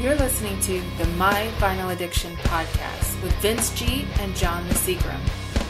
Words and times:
You're 0.00 0.16
listening 0.16 0.58
to 0.62 0.82
the 0.98 1.06
My 1.16 1.48
Vinyl 1.58 1.92
Addiction 1.92 2.34
podcast 2.38 3.22
with 3.22 3.32
Vince 3.34 3.72
G 3.78 4.04
and 4.18 4.34
John 4.34 4.66
the 4.66 4.74
Seagram, 4.74 5.20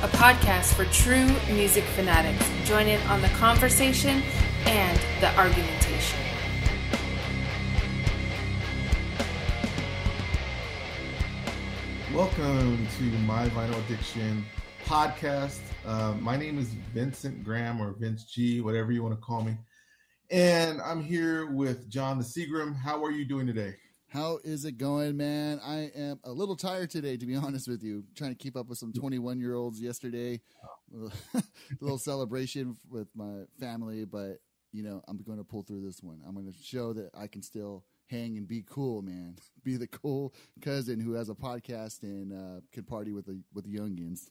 a 0.03 0.09
podcast 0.17 0.73
for 0.73 0.87
true 0.87 1.27
music 1.55 1.85
fanatics. 1.85 2.43
Join 2.65 2.87
in 2.87 2.99
on 3.03 3.21
the 3.21 3.29
conversation 3.29 4.23
and 4.65 4.99
the 5.21 5.29
argumentation. 5.39 6.19
Welcome 12.15 12.89
to 12.97 13.03
My 13.27 13.47
Vinyl 13.51 13.79
Addiction 13.85 14.43
podcast. 14.87 15.61
Uh, 15.85 16.15
my 16.19 16.39
name 16.39 16.59
is 16.59 16.69
Vincent 16.95 17.45
Graham 17.45 17.79
or 17.79 17.93
Vince 17.93 18.25
G, 18.25 18.63
whatever 18.63 18.91
you 18.91 19.03
want 19.03 19.15
to 19.15 19.21
call 19.21 19.43
me. 19.45 19.59
And 20.31 20.81
I'm 20.81 21.03
here 21.03 21.51
with 21.53 21.91
John 21.91 22.17
the 22.17 22.25
Seagram. 22.25 22.75
How 22.75 23.05
are 23.05 23.11
you 23.11 23.27
doing 23.27 23.47
today? 23.47 23.75
How 24.15 24.39
is 24.45 24.65
it 24.65 24.79
going, 24.79 25.17
man? 25.17 25.61
I 25.61 25.91
am 25.97 26.21
a 26.23 26.31
little 26.31 26.55
tired 26.55 26.89
today, 26.89 27.17
to 27.17 27.27
be 27.27 27.35
honest 27.45 27.67
with 27.67 27.83
you. 27.83 28.05
Trying 28.15 28.31
to 28.31 28.37
keep 28.37 28.57
up 28.57 28.69
with 28.69 28.79
some 28.79 28.93
21 28.93 29.41
year 29.41 29.57
olds 29.57 29.81
yesterday. 29.81 30.41
a 30.95 31.11
little 31.81 31.99
celebration 31.99 32.77
with 32.89 33.09
my 33.17 33.43
family, 33.59 34.05
but 34.05 34.39
you 34.71 34.85
know, 34.85 35.03
I'm 35.09 35.21
going 35.25 35.39
to 35.39 35.45
pull 35.45 35.63
through 35.63 35.85
this 35.85 36.01
one. 36.01 36.21
I'm 36.25 36.35
going 36.35 36.47
to 36.47 36.57
show 36.63 36.93
that 36.93 37.11
I 37.13 37.27
can 37.27 37.43
still 37.43 37.83
hang 38.07 38.37
and 38.37 38.47
be 38.47 38.63
cool, 38.63 39.03
man. 39.03 39.35
Be 39.65 39.77
the 39.77 39.89
cool 39.89 40.33
cousin 40.61 41.01
who 41.01 41.15
has 41.15 41.29
a 41.29 41.35
podcast 41.35 42.05
and 42.05 42.33
uh, 42.33 42.61
can 42.71 42.85
party 42.85 43.11
with 43.11 43.27
the 43.27 43.41
with 43.53 43.65
the 43.65 43.77
youngins. 43.77 44.29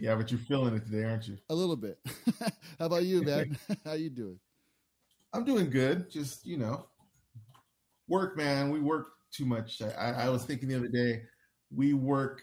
yeah, 0.00 0.16
but 0.16 0.32
you're 0.32 0.40
feeling 0.40 0.74
it 0.74 0.84
today, 0.84 1.04
aren't 1.04 1.28
you? 1.28 1.38
A 1.48 1.54
little 1.54 1.76
bit. 1.76 2.00
How 2.76 2.86
about 2.86 3.04
you, 3.04 3.22
man? 3.22 3.56
How 3.84 3.92
you 3.92 4.10
doing? 4.10 4.40
I'm 5.32 5.44
doing 5.44 5.70
good. 5.70 6.10
Just 6.10 6.44
you 6.44 6.56
know, 6.56 6.86
work, 8.10 8.36
man. 8.36 8.70
We 8.70 8.80
work 8.80 9.12
too 9.32 9.46
much. 9.46 9.80
I, 9.80 10.12
I 10.12 10.28
was 10.28 10.44
thinking 10.44 10.68
the 10.68 10.76
other 10.76 10.88
day, 10.88 11.22
we 11.74 11.94
work 11.94 12.42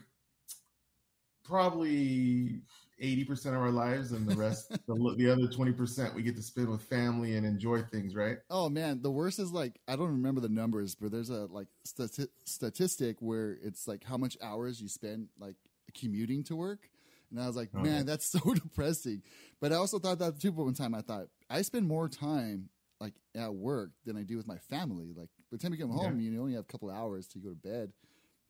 probably 1.43 2.61
80% 3.01 3.47
of 3.47 3.55
our 3.55 3.69
lives 3.69 4.11
and 4.11 4.27
the 4.27 4.35
rest 4.35 4.69
the, 4.87 5.15
the 5.17 5.31
other 5.31 5.47
20% 5.47 6.13
we 6.13 6.23
get 6.23 6.35
to 6.35 6.41
spend 6.41 6.69
with 6.69 6.81
family 6.81 7.35
and 7.35 7.45
enjoy 7.45 7.81
things 7.83 8.15
right? 8.15 8.37
Oh 8.49 8.69
man. 8.69 9.01
The 9.01 9.11
worst 9.11 9.39
is 9.39 9.51
like 9.51 9.79
i 9.87 9.95
don't 9.95 10.11
remember 10.11 10.41
the 10.41 10.49
numbers 10.49 10.95
but 10.95 11.11
there's 11.11 11.29
a 11.29 11.45
like 11.45 11.67
stati- 11.85 12.27
statistic 12.45 13.17
where 13.19 13.57
it's 13.63 13.87
like 13.87 14.03
how 14.03 14.17
much 14.17 14.37
hours 14.41 14.81
you 14.81 14.89
spend 14.89 15.27
like 15.39 15.55
commuting 15.93 16.43
to 16.45 16.55
work. 16.55 16.89
And 17.31 17.39
i 17.39 17.47
was 17.47 17.55
like 17.55 17.69
oh, 17.75 17.79
man 17.79 18.05
that's 18.05 18.25
so 18.31 18.39
depressing. 18.53 19.21
But 19.61 19.71
i 19.71 19.75
also 19.75 19.99
thought 19.99 20.19
that 20.19 20.39
too 20.39 20.51
but 20.51 20.65
one 20.65 20.73
time 20.73 20.95
i 20.95 21.01
thought 21.01 21.27
i 21.49 21.61
spend 21.61 21.87
more 21.87 22.09
time 22.09 22.69
like 22.99 23.13
at 23.35 23.53
work 23.53 23.91
than 24.05 24.17
i 24.17 24.23
do 24.23 24.37
with 24.37 24.47
my 24.47 24.57
family 24.57 25.13
like 25.15 25.29
by 25.51 25.57
the 25.57 25.63
time 25.63 25.73
you 25.73 25.79
come 25.79 25.91
home, 25.91 26.19
yeah. 26.19 26.31
you 26.31 26.41
only 26.41 26.53
have 26.53 26.63
a 26.63 26.71
couple 26.71 26.89
hours 26.89 27.27
to 27.27 27.39
go 27.39 27.49
to 27.49 27.55
bed. 27.55 27.91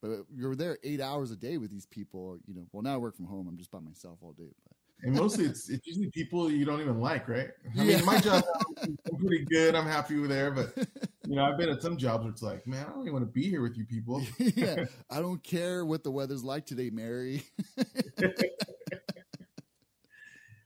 But 0.01 0.25
you're 0.33 0.55
there 0.55 0.77
eight 0.83 1.01
hours 1.01 1.31
a 1.31 1.35
day 1.35 1.57
with 1.57 1.71
these 1.71 1.85
people. 1.85 2.37
You 2.47 2.53
know, 2.53 2.67
well 2.71 2.83
now 2.83 2.95
I 2.95 2.97
work 2.97 3.15
from 3.15 3.25
home. 3.25 3.47
I'm 3.47 3.57
just 3.57 3.71
by 3.71 3.79
myself 3.79 4.19
all 4.21 4.33
day. 4.33 4.51
But 4.63 4.77
and 5.03 5.15
mostly 5.15 5.45
it's 5.45 5.69
it's 5.69 5.85
usually 5.85 6.09
people 6.09 6.51
you 6.51 6.65
don't 6.65 6.81
even 6.81 6.99
like, 6.99 7.27
right? 7.27 7.49
I 7.77 7.83
yeah. 7.83 7.97
mean, 7.97 8.05
my 8.05 8.19
job 8.19 8.43
I'm 8.83 8.97
pretty 9.19 9.45
good. 9.45 9.75
I'm 9.75 9.85
happy 9.85 10.17
with 10.19 10.29
there, 10.29 10.51
but 10.51 10.75
you 11.27 11.35
know, 11.35 11.43
I've 11.43 11.57
been 11.57 11.69
at 11.69 11.81
some 11.81 11.97
jobs 11.97 12.23
where 12.23 12.31
it's 12.31 12.41
like, 12.41 12.65
man, 12.65 12.85
I 12.87 12.91
don't 12.91 13.01
even 13.01 13.13
want 13.13 13.25
to 13.25 13.31
be 13.31 13.47
here 13.49 13.61
with 13.61 13.77
you 13.77 13.85
people. 13.85 14.23
yeah, 14.39 14.85
I 15.09 15.19
don't 15.19 15.43
care 15.43 15.85
what 15.85 16.03
the 16.03 16.11
weather's 16.11 16.43
like 16.43 16.65
today, 16.65 16.89
Mary. 16.89 17.43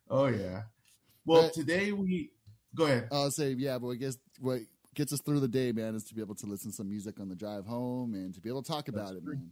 oh 0.10 0.28
yeah. 0.28 0.64
Well, 1.26 1.44
but, 1.44 1.54
today 1.54 1.92
we 1.92 2.32
go 2.74 2.86
ahead. 2.86 3.10
I'll 3.12 3.32
say 3.32 3.52
yeah, 3.52 3.80
but 3.80 3.90
I 3.90 3.96
guess 3.96 4.18
what 4.40 4.60
gets 5.02 5.14
us 5.14 5.22
through 5.22 5.40
the 5.40 5.48
day, 5.48 5.72
man, 5.72 5.96
is 5.96 6.04
to 6.04 6.14
be 6.14 6.22
able 6.22 6.36
to 6.36 6.46
listen 6.46 6.70
to 6.70 6.78
some 6.78 6.88
music 6.88 7.20
on 7.20 7.28
the 7.28 7.36
drive 7.36 7.66
home 7.66 8.14
and 8.14 8.36
to 8.36 8.40
be 8.40 8.50
able 8.50 8.62
to 8.62 8.72
talk 8.72 8.88
about 8.88 9.08
That's 9.08 9.18
it, 9.18 9.24
true. 9.24 9.34
man. 9.34 9.52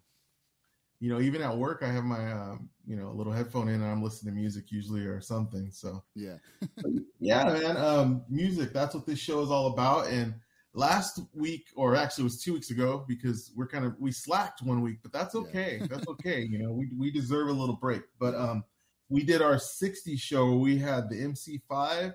You 0.99 1.09
know, 1.09 1.19
even 1.21 1.41
at 1.41 1.57
work, 1.57 1.81
I 1.81 1.87
have 1.91 2.03
my 2.03 2.31
um, 2.31 2.69
you 2.85 2.95
know 2.95 3.07
a 3.07 3.15
little 3.15 3.33
headphone 3.33 3.67
in 3.67 3.75
and 3.75 3.85
I'm 3.85 4.03
listening 4.03 4.35
to 4.35 4.39
music 4.39 4.65
usually 4.69 5.05
or 5.05 5.21
something. 5.21 5.71
So 5.71 6.03
yeah, 6.13 6.35
yeah, 7.19 7.45
man. 7.45 7.77
Um, 7.77 8.23
music. 8.29 8.73
That's 8.73 8.93
what 8.93 9.07
this 9.07 9.17
show 9.17 9.41
is 9.41 9.49
all 9.49 9.67
about. 9.67 10.07
And 10.07 10.35
last 10.73 11.21
week, 11.33 11.67
or 11.75 11.95
actually, 11.95 12.23
it 12.23 12.25
was 12.25 12.43
two 12.43 12.53
weeks 12.53 12.69
ago, 12.69 13.05
because 13.07 13.51
we're 13.55 13.67
kind 13.67 13.85
of 13.85 13.95
we 13.97 14.11
slacked 14.11 14.61
one 14.61 14.81
week, 14.81 14.97
but 15.01 15.13
that's 15.13 15.35
okay. 15.35 15.77
Yeah. 15.79 15.87
that's 15.89 16.07
okay. 16.09 16.41
You 16.41 16.59
know, 16.59 16.73
we 16.73 16.89
we 16.95 17.09
deserve 17.11 17.47
a 17.47 17.53
little 17.53 17.77
break. 17.77 18.03
But 18.19 18.35
um, 18.35 18.65
we 19.07 19.23
did 19.23 19.41
our 19.41 19.57
60 19.57 20.15
show. 20.17 20.57
We 20.57 20.77
had 20.77 21.09
the 21.09 21.15
MC5 21.15 22.13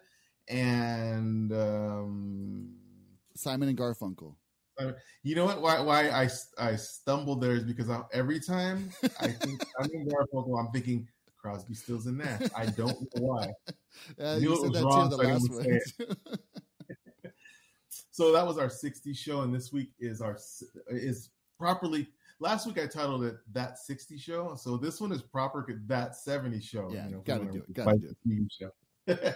and 0.48 1.50
um 1.52 2.68
Simon 3.36 3.68
and 3.68 3.78
Garfunkel. 3.78 4.36
You 5.22 5.36
know 5.36 5.44
what? 5.44 5.62
Why 5.62 5.80
why 5.80 6.08
I 6.10 6.28
I 6.58 6.76
stumbled 6.76 7.40
there 7.40 7.52
is 7.52 7.64
because 7.64 7.88
I, 7.88 8.00
every 8.12 8.40
time 8.40 8.90
I 9.20 9.28
think 9.28 9.62
Simon 9.80 10.08
Garfunkel, 10.08 10.58
I'm 10.58 10.72
thinking 10.72 11.08
Crosby, 11.36 11.74
Stills, 11.74 12.06
and 12.06 12.18
Nash. 12.18 12.48
I 12.56 12.66
don't 12.66 13.00
know 13.16 13.22
why. 13.22 13.48
Uh, 14.20 14.36
you 14.40 14.56
said 14.56 14.72
that 14.72 14.82
wrong, 14.82 15.08
too, 15.08 15.16
the 15.16 15.22
so 15.22 15.28
last 15.28 16.00
one. 16.00 16.42
so 18.10 18.32
that 18.32 18.44
was 18.44 18.58
our 18.58 18.68
60 18.68 19.14
show, 19.14 19.42
and 19.42 19.54
this 19.54 19.72
week 19.72 19.90
is 20.00 20.20
our 20.20 20.36
is 20.88 21.30
properly. 21.60 22.08
Last 22.40 22.66
week 22.66 22.80
I 22.80 22.88
titled 22.88 23.22
it 23.22 23.36
"That 23.52 23.78
60 23.78 24.18
Show," 24.18 24.56
so 24.56 24.76
this 24.76 25.00
one 25.00 25.12
is 25.12 25.22
proper 25.22 25.64
"That 25.86 26.16
70 26.16 26.60
Show." 26.60 26.90
Yeah, 26.92 27.04
you 27.06 27.12
know, 27.12 27.20
gotta 27.20 27.44
do 27.44 27.58
it. 27.58 27.72
Gotta 27.72 27.98
do 27.98 28.14
it. 28.26 28.52
Show. 28.52 29.34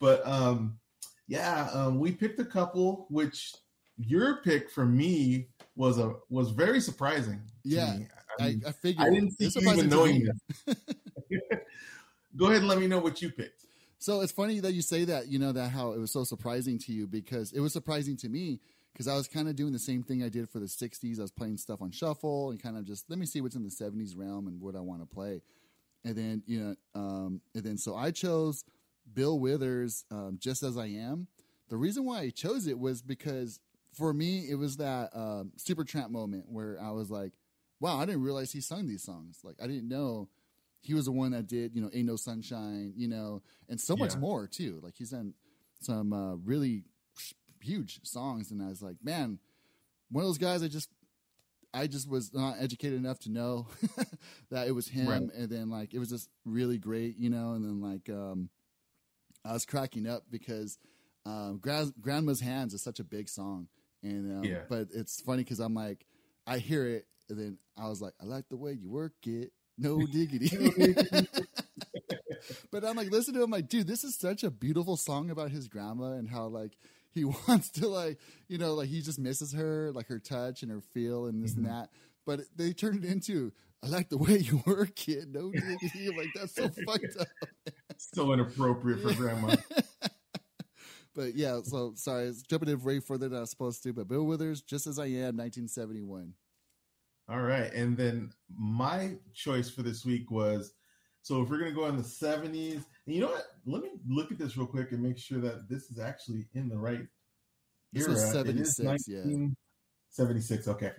but 0.00 0.26
um, 0.26 0.80
yeah, 1.28 1.68
um, 1.72 1.98
we 1.98 2.12
picked 2.12 2.40
a 2.40 2.44
couple, 2.44 3.06
which 3.10 3.54
your 3.98 4.36
pick 4.42 4.70
for 4.70 4.84
me 4.84 5.48
was 5.76 5.98
a 5.98 6.14
was 6.28 6.50
very 6.50 6.80
surprising. 6.80 7.40
Yeah, 7.64 7.96
I, 8.38 8.46
mean, 8.48 8.62
I, 8.64 8.68
I, 8.68 8.72
figured 8.72 9.06
I 9.06 9.10
didn't 9.10 9.32
see 9.32 9.60
you 9.60 9.72
even 9.72 9.88
knowing 9.88 10.24
this. 10.66 10.76
Go 12.36 12.46
ahead 12.46 12.58
and 12.58 12.68
let 12.68 12.78
me 12.78 12.86
know 12.86 12.98
what 12.98 13.20
you 13.22 13.30
picked. 13.30 13.66
So 13.98 14.20
it's 14.20 14.32
funny 14.32 14.60
that 14.60 14.72
you 14.72 14.82
say 14.82 15.04
that. 15.04 15.28
You 15.28 15.38
know 15.38 15.52
that 15.52 15.68
how 15.68 15.92
it 15.92 15.98
was 15.98 16.10
so 16.10 16.24
surprising 16.24 16.78
to 16.80 16.92
you 16.92 17.06
because 17.06 17.52
it 17.52 17.60
was 17.60 17.72
surprising 17.72 18.16
to 18.18 18.28
me 18.28 18.60
because 18.92 19.06
I 19.06 19.14
was 19.14 19.28
kind 19.28 19.48
of 19.48 19.56
doing 19.56 19.72
the 19.72 19.78
same 19.78 20.02
thing 20.02 20.22
I 20.22 20.28
did 20.28 20.48
for 20.48 20.58
the 20.58 20.66
'60s. 20.66 21.18
I 21.18 21.22
was 21.22 21.30
playing 21.30 21.58
stuff 21.58 21.82
on 21.82 21.90
shuffle 21.90 22.50
and 22.50 22.62
kind 22.62 22.76
of 22.76 22.84
just 22.84 23.08
let 23.08 23.18
me 23.18 23.26
see 23.26 23.40
what's 23.40 23.54
in 23.54 23.62
the 23.62 23.70
'70s 23.70 24.16
realm 24.16 24.48
and 24.48 24.60
what 24.60 24.74
I 24.74 24.80
want 24.80 25.02
to 25.02 25.06
play. 25.06 25.42
And 26.04 26.16
then 26.16 26.42
you 26.46 26.60
know, 26.60 26.74
um, 26.94 27.40
and 27.54 27.62
then 27.62 27.78
so 27.78 27.94
I 27.94 28.10
chose 28.10 28.64
Bill 29.12 29.38
Withers, 29.38 30.04
um, 30.10 30.38
Just 30.40 30.62
As 30.62 30.76
I 30.76 30.86
Am. 30.86 31.28
The 31.68 31.76
reason 31.76 32.04
why 32.04 32.20
I 32.20 32.30
chose 32.30 32.66
it 32.66 32.78
was 32.78 33.02
because 33.02 33.60
for 33.92 34.12
me, 34.12 34.46
it 34.48 34.56
was 34.56 34.78
that 34.78 35.12
Super 35.56 35.84
Supertramp 35.84 36.10
moment 36.10 36.46
where 36.48 36.78
I 36.80 36.90
was 36.90 37.10
like, 37.10 37.32
wow, 37.80 37.98
I 37.98 38.06
didn't 38.06 38.22
realize 38.22 38.52
he 38.52 38.60
sung 38.60 38.86
these 38.86 39.02
songs. 39.02 39.40
Like, 39.42 39.56
I 39.62 39.66
didn't 39.66 39.88
know 39.88 40.28
he 40.80 40.94
was 40.94 41.06
the 41.06 41.12
one 41.12 41.32
that 41.32 41.46
did, 41.46 41.74
you 41.74 41.82
know, 41.82 41.90
Ain't 41.92 42.06
No 42.06 42.16
Sunshine, 42.16 42.92
you 42.96 43.08
know, 43.08 43.42
and 43.68 43.80
so 43.80 43.96
much 43.96 44.16
more 44.16 44.46
too. 44.46 44.80
Like, 44.82 44.94
he's 44.96 45.10
done 45.10 45.34
some 45.80 46.12
uh, 46.12 46.36
really 46.36 46.84
huge 47.60 48.00
songs. 48.04 48.50
And 48.50 48.62
I 48.62 48.68
was 48.68 48.82
like, 48.82 48.96
man, 49.02 49.38
one 50.10 50.24
of 50.24 50.28
those 50.28 50.38
guys 50.38 50.62
I 50.62 50.68
just 50.68 50.90
I 51.74 51.86
just 51.86 52.08
was 52.08 52.34
not 52.34 52.56
educated 52.60 52.98
enough 52.98 53.18
to 53.20 53.30
know 53.30 53.66
that 54.50 54.68
it 54.68 54.72
was 54.72 54.88
him, 54.88 55.08
right. 55.08 55.22
and 55.22 55.48
then 55.48 55.70
like 55.70 55.94
it 55.94 55.98
was 55.98 56.10
just 56.10 56.28
really 56.44 56.78
great, 56.78 57.16
you 57.16 57.30
know. 57.30 57.54
And 57.54 57.64
then 57.64 57.80
like 57.80 58.10
um, 58.10 58.50
I 59.44 59.52
was 59.52 59.64
cracking 59.64 60.06
up 60.06 60.24
because 60.30 60.78
um, 61.26 61.60
Grandma's 62.00 62.40
Hands 62.40 62.72
is 62.72 62.82
such 62.82 63.00
a 63.00 63.04
big 63.04 63.28
song, 63.28 63.68
and 64.02 64.38
um, 64.38 64.44
yeah. 64.44 64.62
but 64.68 64.88
it's 64.94 65.20
funny 65.20 65.42
because 65.42 65.60
I'm 65.60 65.74
like, 65.74 66.06
I 66.46 66.58
hear 66.58 66.86
it, 66.86 67.06
and 67.28 67.38
then 67.38 67.58
I 67.76 67.88
was 67.88 68.00
like, 68.00 68.14
I 68.20 68.26
like 68.26 68.48
the 68.48 68.56
way 68.56 68.72
you 68.72 68.90
work 68.90 69.12
it, 69.26 69.52
no 69.78 70.04
diggity. 70.12 70.56
but 72.70 72.84
I'm 72.84 72.96
like, 72.96 73.10
listen 73.10 73.34
to 73.34 73.42
him, 73.42 73.50
like, 73.50 73.68
dude, 73.68 73.86
this 73.86 74.04
is 74.04 74.16
such 74.16 74.42
a 74.44 74.50
beautiful 74.50 74.96
song 74.96 75.30
about 75.30 75.50
his 75.50 75.68
grandma 75.68 76.12
and 76.12 76.28
how 76.28 76.46
like 76.46 76.76
he 77.12 77.24
wants 77.48 77.70
to 77.70 77.88
like, 77.88 78.18
you 78.48 78.58
know, 78.58 78.74
like 78.74 78.88
he 78.88 79.00
just 79.00 79.18
misses 79.18 79.52
her, 79.52 79.92
like 79.92 80.08
her 80.08 80.18
touch 80.18 80.62
and 80.62 80.70
her 80.70 80.80
feel 80.80 81.26
and 81.26 81.42
this 81.42 81.52
mm-hmm. 81.52 81.66
and 81.66 81.74
that. 81.74 81.90
But 82.24 82.40
they 82.56 82.72
turned 82.72 83.04
it 83.04 83.10
into 83.10 83.52
I 83.84 83.88
like 83.88 84.08
the 84.10 84.16
way 84.16 84.38
you 84.38 84.62
work, 84.64 84.94
kid. 84.94 85.34
No 85.34 85.50
diggity. 85.50 86.08
I'm 86.08 86.16
like, 86.16 86.28
that's 86.34 86.54
so 86.54 86.68
fucked 86.68 87.16
up. 87.18 87.26
So 88.12 88.32
inappropriate 88.32 89.00
for 89.00 89.14
grandma. 89.14 89.54
but 91.14 91.34
yeah, 91.34 91.60
so 91.62 91.92
sorry, 91.94 92.26
it's 92.26 92.42
jumping 92.42 92.68
in 92.68 92.82
way 92.82 93.00
further 93.00 93.28
than 93.28 93.38
I 93.38 93.42
was 93.42 93.50
supposed 93.50 93.82
to. 93.84 93.92
But 93.92 94.08
Bill 94.08 94.24
Withers, 94.24 94.60
just 94.62 94.86
as 94.86 94.98
I 94.98 95.06
am, 95.06 95.36
1971. 95.36 96.34
All 97.28 97.40
right, 97.40 97.72
and 97.72 97.96
then 97.96 98.32
my 98.54 99.14
choice 99.32 99.70
for 99.70 99.82
this 99.82 100.04
week 100.04 100.30
was 100.30 100.72
so 101.22 101.40
if 101.40 101.48
we're 101.48 101.58
gonna 101.58 101.72
go 101.72 101.86
in 101.86 101.96
the 101.96 102.02
70s, 102.02 102.74
and 102.74 103.14
you 103.14 103.20
know 103.20 103.28
what? 103.28 103.46
Let 103.64 103.82
me 103.82 103.90
look 104.06 104.32
at 104.32 104.38
this 104.38 104.56
real 104.56 104.66
quick 104.66 104.90
and 104.90 105.00
make 105.00 105.18
sure 105.18 105.40
that 105.40 105.68
this 105.68 105.90
is 105.90 106.00
actually 106.00 106.48
in 106.54 106.68
the 106.68 106.76
right 106.76 107.06
this 107.92 108.06
era. 108.06 108.16
76, 108.16 109.08
yeah. 109.08 109.22
76. 110.10 110.68
Okay. 110.68 110.92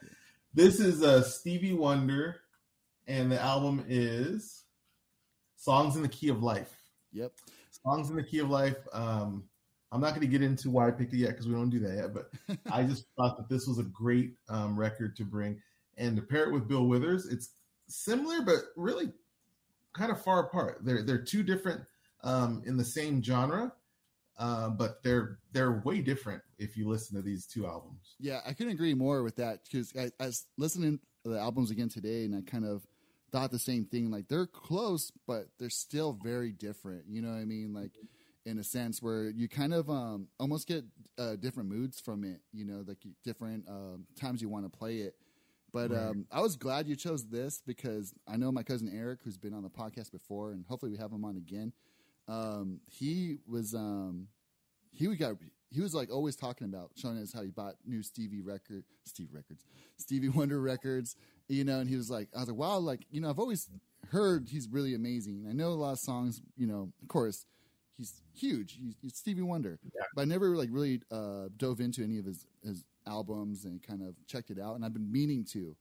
This 0.53 0.79
is 0.79 1.03
uh, 1.03 1.23
Stevie 1.23 1.73
Wonder 1.73 2.37
and 3.07 3.31
the 3.31 3.41
album 3.41 3.83
is 3.87 4.63
Songs 5.57 5.95
in 5.95 6.01
the 6.01 6.07
Key 6.07 6.29
of 6.29 6.41
Life. 6.41 6.82
Yep. 7.13 7.31
Songs 7.85 8.09
in 8.09 8.15
the 8.15 8.23
Key 8.23 8.39
of 8.39 8.49
Life. 8.49 8.77
Um, 8.91 9.43
I'm 9.91 10.01
not 10.01 10.09
going 10.09 10.21
to 10.21 10.27
get 10.27 10.41
into 10.41 10.71
why 10.71 10.87
I 10.87 10.91
picked 10.91 11.13
it 11.13 11.17
yet 11.17 11.31
because 11.31 11.47
we 11.47 11.53
don't 11.53 11.69
do 11.69 11.79
that 11.79 11.95
yet. 11.95 12.13
But 12.13 12.31
I 12.73 12.83
just 12.83 13.05
thought 13.15 13.37
that 13.37 13.47
this 13.47 13.67
was 13.67 13.77
a 13.77 13.83
great 13.83 14.33
um, 14.49 14.77
record 14.77 15.15
to 15.17 15.23
bring, 15.23 15.61
and 15.97 16.15
to 16.15 16.21
pair 16.21 16.45
it 16.45 16.51
with 16.51 16.67
Bill 16.67 16.87
Withers, 16.87 17.27
it's 17.27 17.51
similar 17.87 18.41
but 18.41 18.55
really 18.75 19.11
kind 19.93 20.11
of 20.11 20.21
far 20.21 20.39
apart. 20.39 20.79
They're 20.81 21.03
they're 21.03 21.21
two 21.21 21.43
different 21.43 21.81
um, 22.23 22.63
in 22.65 22.75
the 22.75 22.83
same 22.83 23.21
genre, 23.21 23.71
uh, 24.39 24.69
but 24.69 25.03
they're 25.03 25.39
they're 25.51 25.81
way 25.85 26.01
different 26.01 26.41
if 26.57 26.75
you 26.75 26.89
listen 26.89 27.15
to 27.15 27.21
these 27.21 27.45
two 27.45 27.67
albums. 27.67 28.15
Yeah, 28.19 28.39
I 28.45 28.53
couldn't 28.53 28.73
agree 28.73 28.95
more 28.95 29.21
with 29.21 29.35
that 29.35 29.59
because 29.63 29.93
I, 29.95 30.11
I 30.19 30.27
was 30.27 30.47
listening 30.57 30.99
to 31.23 31.29
the 31.29 31.39
albums 31.39 31.69
again 31.69 31.89
today, 31.89 32.25
and 32.25 32.35
I 32.35 32.41
kind 32.41 32.65
of 32.65 32.83
thought 33.33 33.51
the 33.51 33.59
same 33.59 33.83
thing. 33.83 34.11
Like 34.11 34.29
they're 34.29 34.45
close, 34.45 35.11
but 35.27 35.47
they're 35.59 35.69
still 35.69 36.17
very 36.23 36.51
different. 36.51 37.05
You 37.09 37.21
know 37.21 37.29
what 37.29 37.39
I 37.39 37.45
mean? 37.45 37.73
Like 37.73 37.91
in 38.45 38.59
a 38.59 38.63
sense 38.63 39.01
where 39.01 39.29
you 39.29 39.49
kind 39.49 39.73
of 39.73 39.89
um, 39.89 40.27
almost 40.39 40.67
get 40.67 40.85
uh, 41.17 41.35
different 41.35 41.69
moods 41.69 41.99
from 41.99 42.23
it. 42.23 42.39
You 42.53 42.65
know, 42.65 42.85
like 42.87 42.99
different 43.25 43.67
um, 43.67 44.05
times 44.15 44.41
you 44.41 44.47
want 44.47 44.71
to 44.71 44.77
play 44.77 44.97
it. 44.97 45.15
But 45.73 45.89
right. 45.89 45.99
um, 45.99 46.27
I 46.31 46.39
was 46.41 46.55
glad 46.55 46.87
you 46.87 46.95
chose 46.95 47.25
this 47.25 47.61
because 47.65 48.13
I 48.27 48.37
know 48.37 48.51
my 48.51 48.61
cousin 48.61 48.91
Eric, 48.95 49.19
who's 49.23 49.37
been 49.37 49.55
on 49.55 49.63
the 49.63 49.69
podcast 49.69 50.11
before, 50.11 50.51
and 50.51 50.63
hopefully 50.69 50.91
we 50.91 50.99
have 50.99 51.11
him 51.11 51.25
on 51.25 51.35
again. 51.35 51.73
Um, 52.27 52.79
he 52.85 53.37
was 53.47 53.73
um, 53.73 54.27
he 54.91 55.07
got 55.15 55.37
he 55.71 55.81
was 55.81 55.95
like 55.95 56.11
always 56.11 56.35
talking 56.35 56.65
about 56.65 56.91
showing 56.95 57.17
us 57.17 57.33
how 57.33 57.41
he 57.41 57.49
bought 57.49 57.75
new 57.85 58.03
Stevie 58.03 58.41
record, 58.41 58.83
Steve 59.05 59.29
records, 59.33 59.65
Stevie 59.97 60.29
Wonder 60.29 60.61
records, 60.61 61.15
you 61.47 61.63
know, 61.63 61.79
and 61.79 61.89
he 61.89 61.95
was 61.95 62.09
like, 62.09 62.29
I 62.35 62.39
was 62.39 62.49
like, 62.49 62.57
wow, 62.57 62.77
like 62.77 63.01
you 63.11 63.21
know, 63.21 63.29
I've 63.29 63.39
always 63.39 63.69
heard 64.09 64.47
he's 64.49 64.67
really 64.69 64.93
amazing. 64.93 65.45
I 65.49 65.53
know 65.53 65.69
a 65.69 65.73
lot 65.73 65.93
of 65.93 65.99
songs, 65.99 66.41
you 66.57 66.67
know, 66.67 66.91
of 67.01 67.07
course, 67.07 67.45
he's 67.97 68.21
huge. 68.33 68.77
He's, 68.81 68.95
he's 69.01 69.15
Stevie 69.15 69.41
Wonder, 69.41 69.79
yeah. 69.83 70.03
but 70.15 70.23
I 70.23 70.25
never 70.25 70.55
like 70.55 70.69
really 70.71 71.01
uh, 71.11 71.49
dove 71.57 71.79
into 71.79 72.03
any 72.03 72.17
of 72.19 72.25
his 72.25 72.45
his 72.63 72.85
albums 73.07 73.65
and 73.65 73.81
kind 73.83 74.01
of 74.01 74.15
checked 74.27 74.49
it 74.49 74.59
out. 74.59 74.75
And 74.75 74.85
I've 74.85 74.93
been 74.93 75.11
meaning 75.11 75.45
to. 75.51 75.75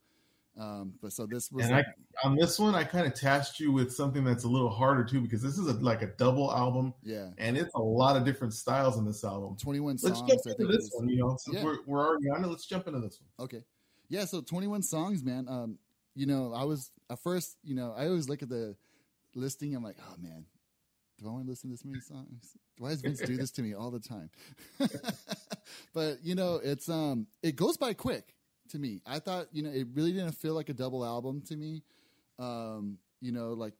Um, 0.60 0.92
but 1.00 1.12
so 1.12 1.24
this 1.24 1.50
was 1.50 1.70
like, 1.70 1.86
I, 1.86 2.26
on 2.26 2.36
this 2.36 2.58
one, 2.58 2.74
I 2.74 2.84
kind 2.84 3.06
of 3.06 3.14
tasked 3.14 3.58
you 3.58 3.72
with 3.72 3.90
something 3.90 4.22
that's 4.22 4.44
a 4.44 4.48
little 4.48 4.68
harder 4.68 5.02
too, 5.02 5.22
because 5.22 5.40
this 5.40 5.56
is 5.56 5.66
a, 5.66 5.72
like 5.74 6.02
a 6.02 6.08
double 6.18 6.52
album. 6.52 6.92
Yeah. 7.02 7.28
And 7.38 7.56
it's 7.56 7.74
a 7.74 7.80
lot 7.80 8.16
of 8.18 8.24
different 8.26 8.52
styles 8.52 8.98
in 8.98 9.06
this 9.06 9.24
album. 9.24 9.56
21 9.56 9.92
let's 9.92 10.02
songs. 10.02 10.28
Let's 10.28 10.44
jump 10.44 10.60
into 10.60 10.72
this 10.72 10.90
one, 10.92 11.08
you 11.08 11.16
know, 11.16 11.38
yeah. 11.50 11.64
we're, 11.64 11.78
we're 11.86 12.06
already 12.06 12.28
on 12.28 12.44
it, 12.44 12.48
let's 12.48 12.66
jump 12.66 12.86
into 12.86 13.00
this 13.00 13.18
one. 13.18 13.46
Okay. 13.46 13.62
Yeah. 14.12 14.26
So 14.26 14.42
21 14.42 14.82
songs, 14.82 15.24
man. 15.24 15.46
Um, 15.48 15.78
you 16.14 16.26
know, 16.26 16.52
I 16.54 16.64
was 16.64 16.90
at 17.10 17.18
first, 17.20 17.56
you 17.64 17.74
know, 17.74 17.94
I 17.96 18.08
always 18.08 18.28
look 18.28 18.42
at 18.42 18.50
the 18.50 18.76
listing. 19.34 19.74
I'm 19.74 19.82
like, 19.82 19.96
oh 19.98 20.14
man, 20.20 20.44
do 21.18 21.26
I 21.26 21.32
want 21.32 21.46
to 21.46 21.50
listen 21.50 21.70
to 21.70 21.74
this 21.74 21.84
many 21.84 22.00
songs? 22.00 22.54
Why 22.76 22.90
does 22.90 23.00
Vince 23.00 23.20
do 23.20 23.38
this 23.38 23.50
to 23.52 23.62
me 23.62 23.72
all 23.74 23.90
the 23.90 24.00
time? 24.00 24.28
but 25.94 26.18
you 26.22 26.34
know, 26.34 26.60
it's 26.62 26.90
um, 26.90 27.26
it 27.42 27.56
goes 27.56 27.78
by 27.78 27.94
quick 27.94 28.34
to 28.68 28.78
me. 28.78 29.00
I 29.06 29.18
thought, 29.18 29.46
you 29.50 29.62
know, 29.62 29.70
it 29.70 29.86
really 29.94 30.12
didn't 30.12 30.32
feel 30.32 30.52
like 30.52 30.68
a 30.68 30.74
double 30.74 31.06
album 31.06 31.40
to 31.46 31.56
me. 31.56 31.82
Um, 32.38 32.98
you 33.22 33.32
know, 33.32 33.54
like 33.54 33.72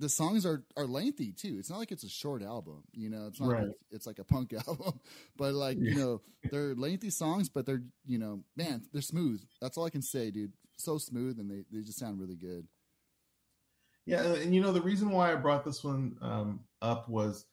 the 0.00 0.08
songs 0.08 0.46
are 0.46 0.64
are 0.76 0.86
lengthy 0.86 1.30
too. 1.30 1.56
It's 1.58 1.70
not 1.70 1.78
like 1.78 1.92
it's 1.92 2.04
a 2.04 2.08
short 2.08 2.42
album. 2.42 2.82
You 2.92 3.10
know, 3.10 3.26
it's 3.28 3.38
not 3.38 3.50
right. 3.50 3.62
like 3.64 3.76
it's 3.90 4.06
like 4.06 4.18
a 4.18 4.24
punk 4.24 4.52
album, 4.66 4.98
but 5.36 5.52
like 5.54 5.76
yeah. 5.78 5.90
you 5.90 5.96
know, 5.96 6.20
they're 6.50 6.74
lengthy 6.74 7.10
songs, 7.10 7.48
but 7.48 7.66
they're 7.66 7.82
you 8.06 8.18
know, 8.18 8.40
man, 8.56 8.82
they're 8.92 9.02
smooth. 9.02 9.42
That's 9.60 9.76
all 9.76 9.84
I 9.84 9.90
can 9.90 10.02
say, 10.02 10.30
dude. 10.30 10.52
So 10.76 10.98
smooth, 10.98 11.38
and 11.38 11.50
they 11.50 11.64
they 11.70 11.84
just 11.84 11.98
sound 11.98 12.18
really 12.18 12.36
good. 12.36 12.66
Yeah, 14.06 14.22
and 14.22 14.54
you 14.54 14.62
know 14.62 14.72
the 14.72 14.80
reason 14.80 15.10
why 15.10 15.32
I 15.32 15.36
brought 15.36 15.64
this 15.64 15.84
one 15.84 16.16
um, 16.22 16.60
up 16.80 17.08
was 17.08 17.44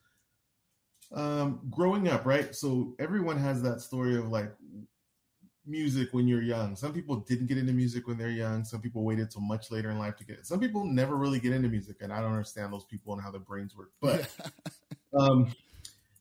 um, 1.14 1.60
growing 1.70 2.08
up, 2.08 2.24
right? 2.24 2.54
So 2.54 2.94
everyone 2.98 3.36
has 3.36 3.62
that 3.62 3.82
story 3.82 4.16
of 4.16 4.28
like 4.28 4.50
music 5.68 6.08
when 6.12 6.26
you're 6.26 6.42
young. 6.42 6.74
Some 6.76 6.92
people 6.92 7.16
didn't 7.16 7.46
get 7.46 7.58
into 7.58 7.72
music 7.72 8.06
when 8.06 8.16
they're 8.16 8.30
young. 8.30 8.64
Some 8.64 8.80
people 8.80 9.04
waited 9.04 9.30
till 9.30 9.42
much 9.42 9.70
later 9.70 9.90
in 9.90 9.98
life 9.98 10.16
to 10.16 10.24
get 10.24 10.38
it. 10.38 10.46
Some 10.46 10.60
people 10.60 10.84
never 10.84 11.16
really 11.16 11.40
get 11.40 11.52
into 11.52 11.68
music, 11.68 11.96
and 12.00 12.12
I 12.12 12.20
don't 12.20 12.32
understand 12.32 12.72
those 12.72 12.84
people 12.84 13.12
and 13.12 13.22
how 13.22 13.30
their 13.30 13.40
brains 13.40 13.76
work. 13.76 13.90
But 14.00 14.28
um, 15.18 15.52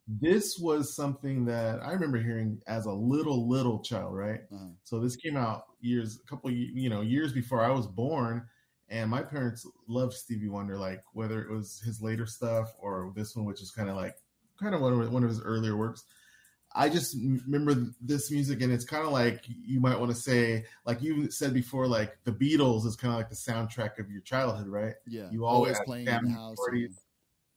this 0.07 0.57
was 0.57 0.95
something 0.95 1.45
that 1.45 1.83
I 1.83 1.91
remember 1.91 2.17
hearing 2.17 2.61
as 2.67 2.85
a 2.85 2.91
little 2.91 3.47
little 3.47 3.79
child, 3.79 4.15
right? 4.15 4.41
Uh-huh. 4.53 4.69
So 4.83 4.99
this 4.99 5.15
came 5.15 5.35
out 5.35 5.65
years, 5.81 6.19
a 6.23 6.27
couple, 6.29 6.49
you 6.51 6.89
know, 6.89 7.01
years 7.01 7.33
before 7.33 7.63
I 7.63 7.69
was 7.69 7.87
born. 7.87 8.45
And 8.89 9.11
my 9.11 9.21
parents 9.21 9.67
loved 9.89 10.13
Stevie 10.13 10.47
Wonder, 10.47 10.77
like 10.77 11.01
whether 11.11 11.41
it 11.41 11.51
was 11.51 11.81
his 11.85 12.01
later 12.01 12.25
stuff 12.25 12.73
or 12.79 13.11
this 13.15 13.35
one, 13.35 13.45
which 13.45 13.61
is 13.61 13.69
kind 13.69 13.89
of 13.89 13.97
like 13.97 14.15
kind 14.57 14.73
of 14.73 14.79
one 14.79 14.93
of, 14.93 15.11
one 15.11 15.23
of 15.23 15.29
his 15.29 15.41
earlier 15.41 15.75
works. 15.75 16.05
I 16.77 16.89
just 16.89 17.17
remember 17.47 17.87
this 17.99 18.29
music, 18.29 18.61
and 18.61 18.71
it's 18.71 18.85
kind 18.85 19.03
of 19.03 19.11
like 19.11 19.43
you 19.47 19.79
might 19.79 19.99
want 19.99 20.11
to 20.11 20.15
say, 20.15 20.65
like 20.85 21.01
you 21.01 21.31
said 21.31 21.51
before, 21.51 21.87
like 21.87 22.19
the 22.23 22.31
Beatles 22.31 22.85
is 22.85 22.95
kind 22.95 23.11
of 23.11 23.17
like 23.17 23.29
the 23.29 23.35
soundtrack 23.35 23.97
of 23.97 24.11
your 24.11 24.21
childhood, 24.21 24.67
right? 24.67 24.93
Yeah, 25.07 25.27
you 25.31 25.43
always, 25.43 25.73
always 25.73 25.85
playing 25.87 26.07
in 26.07 26.25
the 26.25 26.31
house. 26.31 26.55
And... 26.71 26.95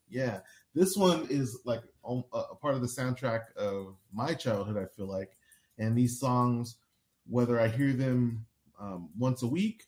Yeah, 0.09 0.41
this 0.75 0.97
one 0.97 1.27
is 1.29 1.61
like 1.67 1.83
a 2.03 2.55
part 2.63 2.75
of 2.75 2.81
the 2.81 2.87
soundtrack 2.87 3.53
of 3.57 3.97
my 4.11 4.33
childhood. 4.33 4.79
I 4.79 4.87
feel 4.97 5.07
like, 5.07 5.37
and 5.79 5.95
these 5.97 6.19
songs, 6.19 6.77
whether 7.29 7.61
I 7.61 7.69
hear 7.69 7.93
them 7.93 8.47
um, 8.81 9.11
once 9.19 9.43
a 9.43 9.47
week 9.47 9.85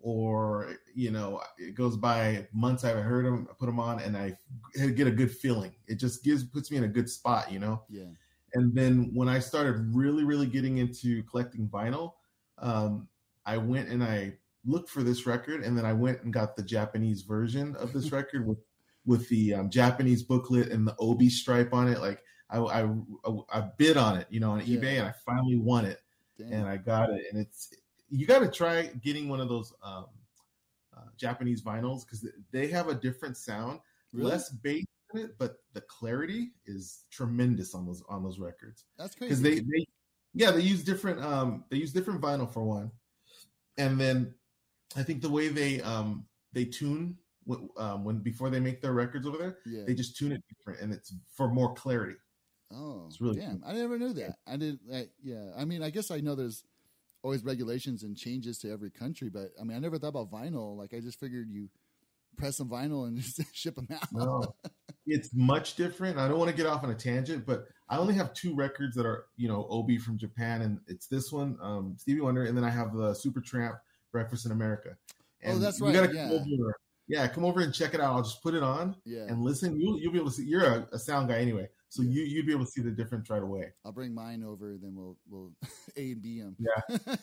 or 0.00 0.76
you 0.94 1.10
know 1.10 1.42
it 1.58 1.74
goes 1.74 1.96
by 1.96 2.46
months 2.52 2.84
I 2.84 2.88
haven't 2.88 3.02
heard 3.02 3.26
them, 3.26 3.48
I 3.50 3.54
put 3.58 3.66
them 3.66 3.80
on, 3.80 3.98
and 3.98 4.16
I 4.16 4.38
get 4.76 5.08
a 5.08 5.10
good 5.10 5.32
feeling. 5.32 5.74
It 5.88 5.96
just 5.96 6.22
gives 6.22 6.44
puts 6.44 6.70
me 6.70 6.76
in 6.76 6.84
a 6.84 6.88
good 6.88 7.10
spot, 7.10 7.50
you 7.50 7.58
know. 7.58 7.82
Yeah. 7.90 8.04
And 8.56 8.74
then 8.74 9.10
when 9.12 9.28
I 9.28 9.38
started 9.38 9.94
really, 9.94 10.24
really 10.24 10.46
getting 10.46 10.78
into 10.78 11.22
collecting 11.24 11.68
vinyl, 11.68 12.14
um, 12.56 13.06
I 13.44 13.58
went 13.58 13.90
and 13.90 14.02
I 14.02 14.32
looked 14.64 14.88
for 14.88 15.02
this 15.02 15.26
record, 15.26 15.62
and 15.62 15.76
then 15.76 15.84
I 15.84 15.92
went 15.92 16.22
and 16.22 16.32
got 16.32 16.56
the 16.56 16.62
Japanese 16.62 17.20
version 17.20 17.76
of 17.76 17.92
this 17.92 18.12
record 18.18 18.46
with 18.46 18.58
with 19.04 19.28
the 19.28 19.54
um, 19.54 19.68
Japanese 19.68 20.22
booklet 20.22 20.72
and 20.72 20.88
the 20.88 20.96
obi 20.98 21.28
stripe 21.28 21.74
on 21.74 21.86
it. 21.86 22.00
Like 22.00 22.22
I, 22.48 22.58
I, 22.58 22.88
I 23.52 23.60
bid 23.76 23.98
on 23.98 24.16
it, 24.16 24.26
you 24.30 24.40
know, 24.40 24.52
on 24.52 24.66
yeah. 24.66 24.78
eBay, 24.78 24.98
and 24.98 25.06
I 25.06 25.12
finally 25.26 25.58
won 25.58 25.84
it, 25.84 26.00
Damn. 26.38 26.52
and 26.52 26.66
I 26.66 26.78
got 26.78 27.10
it. 27.10 27.24
And 27.30 27.38
it's 27.38 27.74
you 28.08 28.26
got 28.26 28.38
to 28.38 28.50
try 28.50 28.86
getting 29.02 29.28
one 29.28 29.40
of 29.40 29.50
those 29.50 29.74
um, 29.82 30.06
uh, 30.96 31.02
Japanese 31.18 31.60
vinyls 31.60 32.06
because 32.06 32.26
they 32.52 32.68
have 32.68 32.88
a 32.88 32.94
different 32.94 33.36
sound, 33.36 33.80
really? 34.14 34.30
less 34.30 34.48
bass 34.48 34.86
it, 35.16 35.38
but 35.38 35.56
the 35.72 35.80
clarity 35.82 36.52
is 36.66 37.04
tremendous 37.10 37.74
on 37.74 37.86
those 37.86 38.02
on 38.08 38.22
those 38.22 38.38
records. 38.38 38.84
That's 38.98 39.14
crazy 39.14 39.30
because 39.30 39.42
they, 39.42 39.56
they 39.60 39.86
yeah 40.34 40.50
they 40.50 40.60
use 40.60 40.84
different 40.84 41.20
um 41.22 41.64
they 41.70 41.76
use 41.76 41.92
different 41.92 42.20
vinyl 42.20 42.50
for 42.52 42.62
one, 42.62 42.90
and 43.78 44.00
then 44.00 44.34
I 44.96 45.02
think 45.02 45.22
the 45.22 45.30
way 45.30 45.48
they 45.48 45.80
um 45.82 46.26
they 46.52 46.64
tune 46.64 47.16
when, 47.44 47.68
um, 47.76 48.04
when 48.04 48.18
before 48.18 48.50
they 48.50 48.60
make 48.60 48.82
their 48.82 48.92
records 48.92 49.26
over 49.26 49.38
there, 49.38 49.58
yeah. 49.66 49.84
they 49.86 49.94
just 49.94 50.16
tune 50.16 50.32
it 50.32 50.42
different 50.48 50.80
and 50.80 50.92
it's 50.92 51.14
for 51.34 51.48
more 51.48 51.74
clarity. 51.74 52.16
Oh, 52.74 53.04
it's 53.06 53.20
really 53.20 53.38
damn! 53.40 53.60
Cool. 53.60 53.70
I 53.70 53.74
never 53.74 53.96
knew 53.98 54.12
that. 54.14 54.38
I 54.46 54.56
did. 54.56 54.80
I, 54.92 55.06
yeah, 55.22 55.50
I 55.56 55.64
mean, 55.64 55.84
I 55.84 55.90
guess 55.90 56.10
I 56.10 56.18
know 56.18 56.34
there's 56.34 56.64
always 57.22 57.44
regulations 57.44 58.02
and 58.02 58.16
changes 58.16 58.58
to 58.58 58.70
every 58.70 58.90
country. 58.90 59.28
But 59.28 59.50
I 59.60 59.64
mean, 59.64 59.76
I 59.76 59.80
never 59.80 59.98
thought 59.98 60.08
about 60.08 60.30
vinyl. 60.30 60.76
Like 60.76 60.92
I 60.92 61.00
just 61.00 61.20
figured 61.20 61.48
you 61.48 61.68
press 62.36 62.56
some 62.56 62.68
vinyl 62.68 63.06
and 63.06 63.18
just 63.18 63.40
ship 63.54 63.76
them 63.76 63.88
out. 63.92 64.12
no, 64.12 64.54
it's 65.06 65.34
much 65.34 65.76
different. 65.76 66.18
I 66.18 66.28
don't 66.28 66.38
want 66.38 66.50
to 66.50 66.56
get 66.56 66.66
off 66.66 66.82
on 66.84 66.90
a 66.90 66.94
tangent, 66.94 67.46
but 67.46 67.66
I 67.88 67.98
only 67.98 68.14
have 68.14 68.34
two 68.34 68.54
records 68.54 68.96
that 68.96 69.06
are 69.06 69.26
you 69.36 69.48
know 69.48 69.66
Obi 69.70 69.98
from 69.98 70.18
Japan, 70.18 70.62
and 70.62 70.80
it's 70.86 71.06
this 71.06 71.32
one, 71.32 71.56
um, 71.62 71.94
Stevie 71.96 72.20
Wonder, 72.20 72.44
and 72.44 72.56
then 72.56 72.64
I 72.64 72.70
have 72.70 72.92
the 72.92 73.12
Supertramp 73.12 73.78
Breakfast 74.12 74.46
in 74.46 74.52
America. 74.52 74.90
Oh, 74.92 75.50
and 75.50 75.56
oh, 75.56 75.60
that's 75.60 75.80
right. 75.80 75.94
You 75.94 76.00
gotta 76.00 76.14
yeah. 76.14 76.28
come 76.28 76.32
over. 76.32 76.76
Yeah, 77.08 77.28
come 77.28 77.44
over 77.44 77.60
and 77.60 77.72
check 77.72 77.94
it 77.94 78.00
out. 78.00 78.16
I'll 78.16 78.22
just 78.22 78.42
put 78.42 78.54
it 78.54 78.64
on 78.64 78.96
yeah. 79.04 79.26
and 79.28 79.42
listen. 79.42 79.80
You'll 79.80 79.98
you'll 80.00 80.12
be 80.12 80.18
able 80.18 80.30
to 80.30 80.36
see. 80.36 80.44
You're 80.44 80.64
a, 80.64 80.88
a 80.92 80.98
sound 80.98 81.28
guy 81.28 81.38
anyway. 81.38 81.68
So 81.88 82.02
yeah. 82.02 82.10
you 82.10 82.22
you'd 82.24 82.46
be 82.46 82.52
able 82.52 82.64
to 82.64 82.70
see 82.70 82.82
the 82.82 82.90
difference 82.90 83.30
right 83.30 83.42
away. 83.42 83.72
I'll 83.84 83.92
bring 83.92 84.12
mine 84.12 84.42
over, 84.42 84.76
then 84.80 84.94
we'll 84.96 85.16
we'll 85.28 85.52
A 85.96 86.12
and 86.12 86.22
B 86.22 86.40
them. 86.40 86.56
Yeah. 86.58 86.96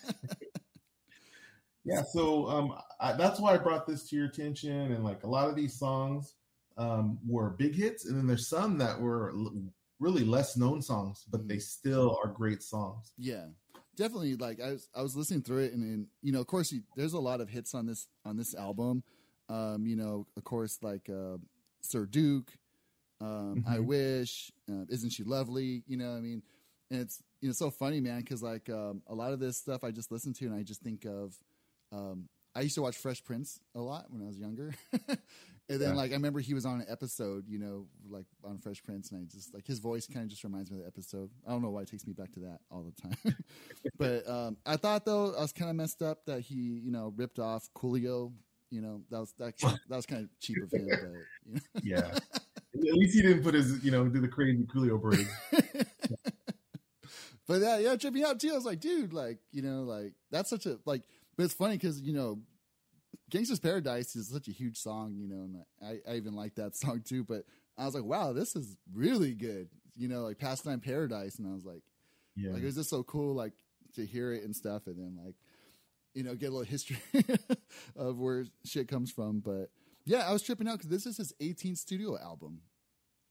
yeah. 1.83 2.03
So 2.03 2.47
um, 2.47 2.75
I, 3.01 3.11
that's 3.11 3.41
why 3.41 3.53
I 3.53 3.57
brought 3.57 3.85
this 3.85 4.07
to 4.09 4.15
your 4.15 4.27
attention, 4.27 4.93
and 4.93 5.03
like 5.03 5.23
a 5.23 5.27
lot 5.27 5.49
of 5.49 5.57
these 5.57 5.77
songs 5.77 6.35
um, 6.77 7.19
were 7.27 7.51
big 7.51 7.75
hits, 7.75 8.05
and 8.05 8.17
then 8.17 8.27
there's 8.27 8.47
some 8.47 8.77
that 8.79 8.99
were 8.99 9.31
l- 9.31 9.53
really 9.99 10.23
less 10.23 10.57
known 10.57 10.81
songs, 10.81 11.25
but 11.29 11.47
they 11.47 11.57
mm. 11.57 11.61
still 11.61 12.19
are 12.23 12.29
great 12.29 12.63
songs. 12.63 13.13
Yeah. 13.17 13.45
Definitely, 13.95 14.35
like 14.37 14.59
I 14.59 14.71
was, 14.71 14.89
I 14.95 15.01
was 15.03 15.15
listening 15.15 15.43
through 15.43 15.65
it, 15.65 15.73
and, 15.73 15.83
and 15.83 16.07
you 16.23 16.31
know, 16.31 16.41
of 16.41 16.47
course, 16.47 16.71
you, 16.71 16.81
there's 16.95 17.13
a 17.13 17.19
lot 17.19 17.41
of 17.41 17.49
hits 17.49 17.75
on 17.75 17.85
this 17.85 18.07
on 18.25 18.37
this 18.37 18.55
album. 18.55 19.03
Um, 19.49 19.85
you 19.85 19.95
know, 19.95 20.25
of 20.35 20.43
course, 20.43 20.79
like 20.81 21.11
uh, 21.11 21.37
Sir 21.81 22.07
Duke, 22.07 22.51
um, 23.21 23.57
mm-hmm. 23.57 23.71
I 23.71 23.79
wish, 23.79 24.51
uh, 24.67 24.85
isn't 24.89 25.11
she 25.11 25.23
lovely? 25.23 25.83
You 25.85 25.97
know, 25.97 26.15
I 26.15 26.21
mean, 26.21 26.41
and 26.89 27.01
it's 27.01 27.21
you 27.39 27.49
know 27.49 27.53
so 27.53 27.69
funny, 27.69 28.01
man, 28.01 28.19
because 28.19 28.41
like 28.41 28.69
um, 28.69 29.01
a 29.07 29.13
lot 29.13 29.31
of 29.31 29.39
this 29.39 29.57
stuff 29.57 29.83
I 29.83 29.91
just 29.91 30.11
listen 30.11 30.33
to 30.33 30.45
and 30.45 30.55
I 30.55 30.63
just 30.63 30.81
think 30.81 31.05
of. 31.05 31.37
Um, 31.91 32.29
I 32.55 32.61
used 32.61 32.75
to 32.75 32.81
watch 32.81 32.97
Fresh 32.97 33.23
Prince 33.23 33.59
a 33.75 33.79
lot 33.79 34.05
when 34.09 34.21
I 34.21 34.27
was 34.27 34.37
younger, 34.37 34.75
And 35.69 35.79
then 35.79 35.91
Yeah. 35.91 35.95
like 35.95 36.11
I 36.11 36.15
remember 36.15 36.39
he 36.41 36.53
was 36.53 36.65
on 36.65 36.81
an 36.81 36.85
episode, 36.89 37.47
you 37.47 37.57
know, 37.57 37.87
like 38.09 38.25
on 38.43 38.57
Fresh 38.59 38.83
Prince, 38.83 39.11
and 39.11 39.21
I 39.21 39.23
just 39.33 39.53
like 39.53 39.65
his 39.65 39.79
voice 39.79 40.05
kind 40.07 40.23
of 40.23 40.29
just 40.29 40.43
reminds 40.43 40.69
me 40.69 40.77
of 40.77 40.83
the 40.83 40.87
episode. 40.87 41.29
I 41.47 41.51
don't 41.51 41.61
know 41.61 41.69
why 41.69 41.83
it 41.83 41.87
takes 41.89 42.05
me 42.05 42.13
back 42.13 42.31
to 42.33 42.39
that 42.41 42.59
all 42.69 42.83
the 42.83 43.01
time. 43.01 43.37
but 43.97 44.27
um, 44.29 44.57
I 44.65 44.75
thought 44.75 45.05
though 45.05 45.33
I 45.35 45.41
was 45.41 45.53
kind 45.53 45.69
of 45.69 45.75
messed 45.77 46.01
up 46.01 46.25
that 46.25 46.41
he, 46.41 46.55
you 46.55 46.91
know, 46.91 47.13
ripped 47.15 47.39
off 47.39 47.69
Coolio. 47.75 48.33
You 48.71 48.81
know, 48.81 49.01
that 49.09 49.19
was 49.19 49.33
that 49.39 49.57
that 49.59 49.95
was 49.95 50.05
kind 50.05 50.23
of 50.23 50.29
cheap 50.39 50.57
of 50.63 50.71
him, 50.71 50.87
but 50.89 50.99
you 50.99 51.53
know. 51.53 51.59
Yeah. 51.83 52.17
At 52.75 52.95
least 52.95 53.13
he 53.15 53.21
didn't 53.21 53.43
put 53.43 53.53
his, 53.53 53.83
you 53.85 53.91
know, 53.91 54.07
do 54.07 54.19
the 54.19 54.27
crazy 54.27 54.63
Coolio 54.63 54.99
braid. 54.99 55.27
but 57.47 57.61
yeah, 57.61 57.77
yeah, 57.77 57.93
it 57.93 58.01
tripped 58.01 58.15
me 58.15 58.23
out 58.23 58.39
too. 58.39 58.51
I 58.51 58.55
was 58.55 58.65
like, 58.65 58.79
dude, 58.79 59.13
like, 59.13 59.37
you 59.51 59.61
know, 59.61 59.83
like 59.83 60.13
that's 60.31 60.49
such 60.49 60.65
a 60.65 60.79
like. 60.85 61.03
But 61.37 61.43
it's 61.43 61.53
funny 61.53 61.75
because 61.75 62.01
you 62.01 62.13
know, 62.13 62.39
"Gangsta's 63.31 63.59
Paradise" 63.59 64.15
is 64.15 64.27
such 64.29 64.47
a 64.47 64.51
huge 64.51 64.77
song, 64.77 65.15
you 65.17 65.27
know, 65.27 65.43
and 65.43 65.63
I, 65.81 66.11
I 66.11 66.15
even 66.17 66.35
like 66.35 66.55
that 66.55 66.75
song 66.83 67.01
too. 67.01 67.23
But 67.23 67.45
I 67.77 67.85
was 67.85 67.95
like, 67.95 68.03
wow, 68.03 68.33
this 68.33 68.55
is 68.55 68.77
really 68.93 69.33
good, 69.33 69.69
you 69.95 70.07
know, 70.07 70.21
like 70.21 70.37
"Pastime 70.37 70.79
Paradise," 70.79 71.39
and 71.39 71.47
I 71.47 71.53
was 71.53 71.65
like, 71.65 71.83
Yeah. 72.35 72.51
like, 72.51 72.61
it 72.61 72.65
was 72.65 72.75
just 72.75 72.89
so 72.89 73.03
cool, 73.03 73.33
like 73.33 73.53
to 73.95 74.05
hear 74.05 74.33
it 74.33 74.43
and 74.43 74.55
stuff, 74.55 74.87
and 74.87 74.97
then 74.97 75.23
like, 75.23 75.35
you 76.13 76.23
know, 76.23 76.35
get 76.35 76.47
a 76.49 76.51
little 76.51 76.65
history 76.65 76.97
of 77.95 78.19
where 78.19 78.45
shit 78.65 78.87
comes 78.87 79.11
from. 79.11 79.39
But 79.39 79.69
yeah, 80.05 80.27
I 80.27 80.33
was 80.33 80.41
tripping 80.43 80.67
out 80.67 80.77
because 80.77 80.89
this 80.89 81.05
is 81.05 81.17
his 81.17 81.33
18th 81.41 81.77
studio 81.77 82.17
album, 82.19 82.61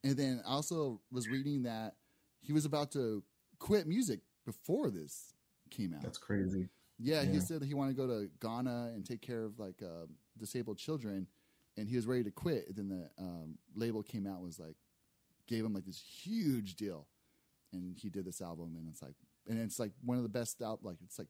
and 0.05 0.17
then 0.17 0.43
I 0.47 0.53
also 0.53 1.01
was 1.11 1.29
reading 1.29 1.63
that 1.65 1.95
he 2.41 2.53
was 2.53 2.65
about 2.65 2.91
to 2.93 3.23
quit 3.59 3.87
music 3.87 4.21
before 4.45 4.91
this 4.91 5.35
came 5.71 5.95
out. 5.95 6.03
That's 6.03 6.19
crazy. 6.19 6.69
Yeah, 7.03 7.23
he 7.25 7.35
yeah. 7.35 7.41
said 7.41 7.63
he 7.63 7.75
wanted 7.75 7.97
to 7.97 7.97
go 7.97 8.07
to 8.07 8.29
Ghana 8.41 8.93
and 8.95 9.05
take 9.05 9.21
care 9.21 9.45
of 9.45 9.59
like 9.59 9.83
uh, 9.83 10.07
disabled 10.39 10.79
children, 10.79 11.27
and 11.77 11.89
he 11.89 11.97
was 11.97 12.07
ready 12.07 12.25
to 12.25 12.31
quit. 12.31 12.67
And 12.69 12.77
then 12.77 12.89
the 12.89 13.23
um, 13.23 13.59
label 13.75 14.03
came 14.03 14.27
out 14.27 14.37
and 14.37 14.45
was 14.45 14.61
like, 14.61 14.77
gave 15.47 15.65
him 15.65 15.75
like 15.75 15.85
this 15.85 15.99
huge 15.99 16.77
deal, 16.77 17.07
and 17.73 17.97
he 17.97 18.09
did 18.09 18.25
this 18.25 18.41
album, 18.41 18.77
and 18.77 18.89
it's 18.89 19.03
like, 19.03 19.17
and 19.49 19.59
it's 19.61 19.79
like 19.79 19.93
one 20.05 20.17
of 20.17 20.23
the 20.23 20.29
best 20.29 20.63
out. 20.63 20.81
Like 20.83 20.99
it's 21.05 21.19
like, 21.19 21.29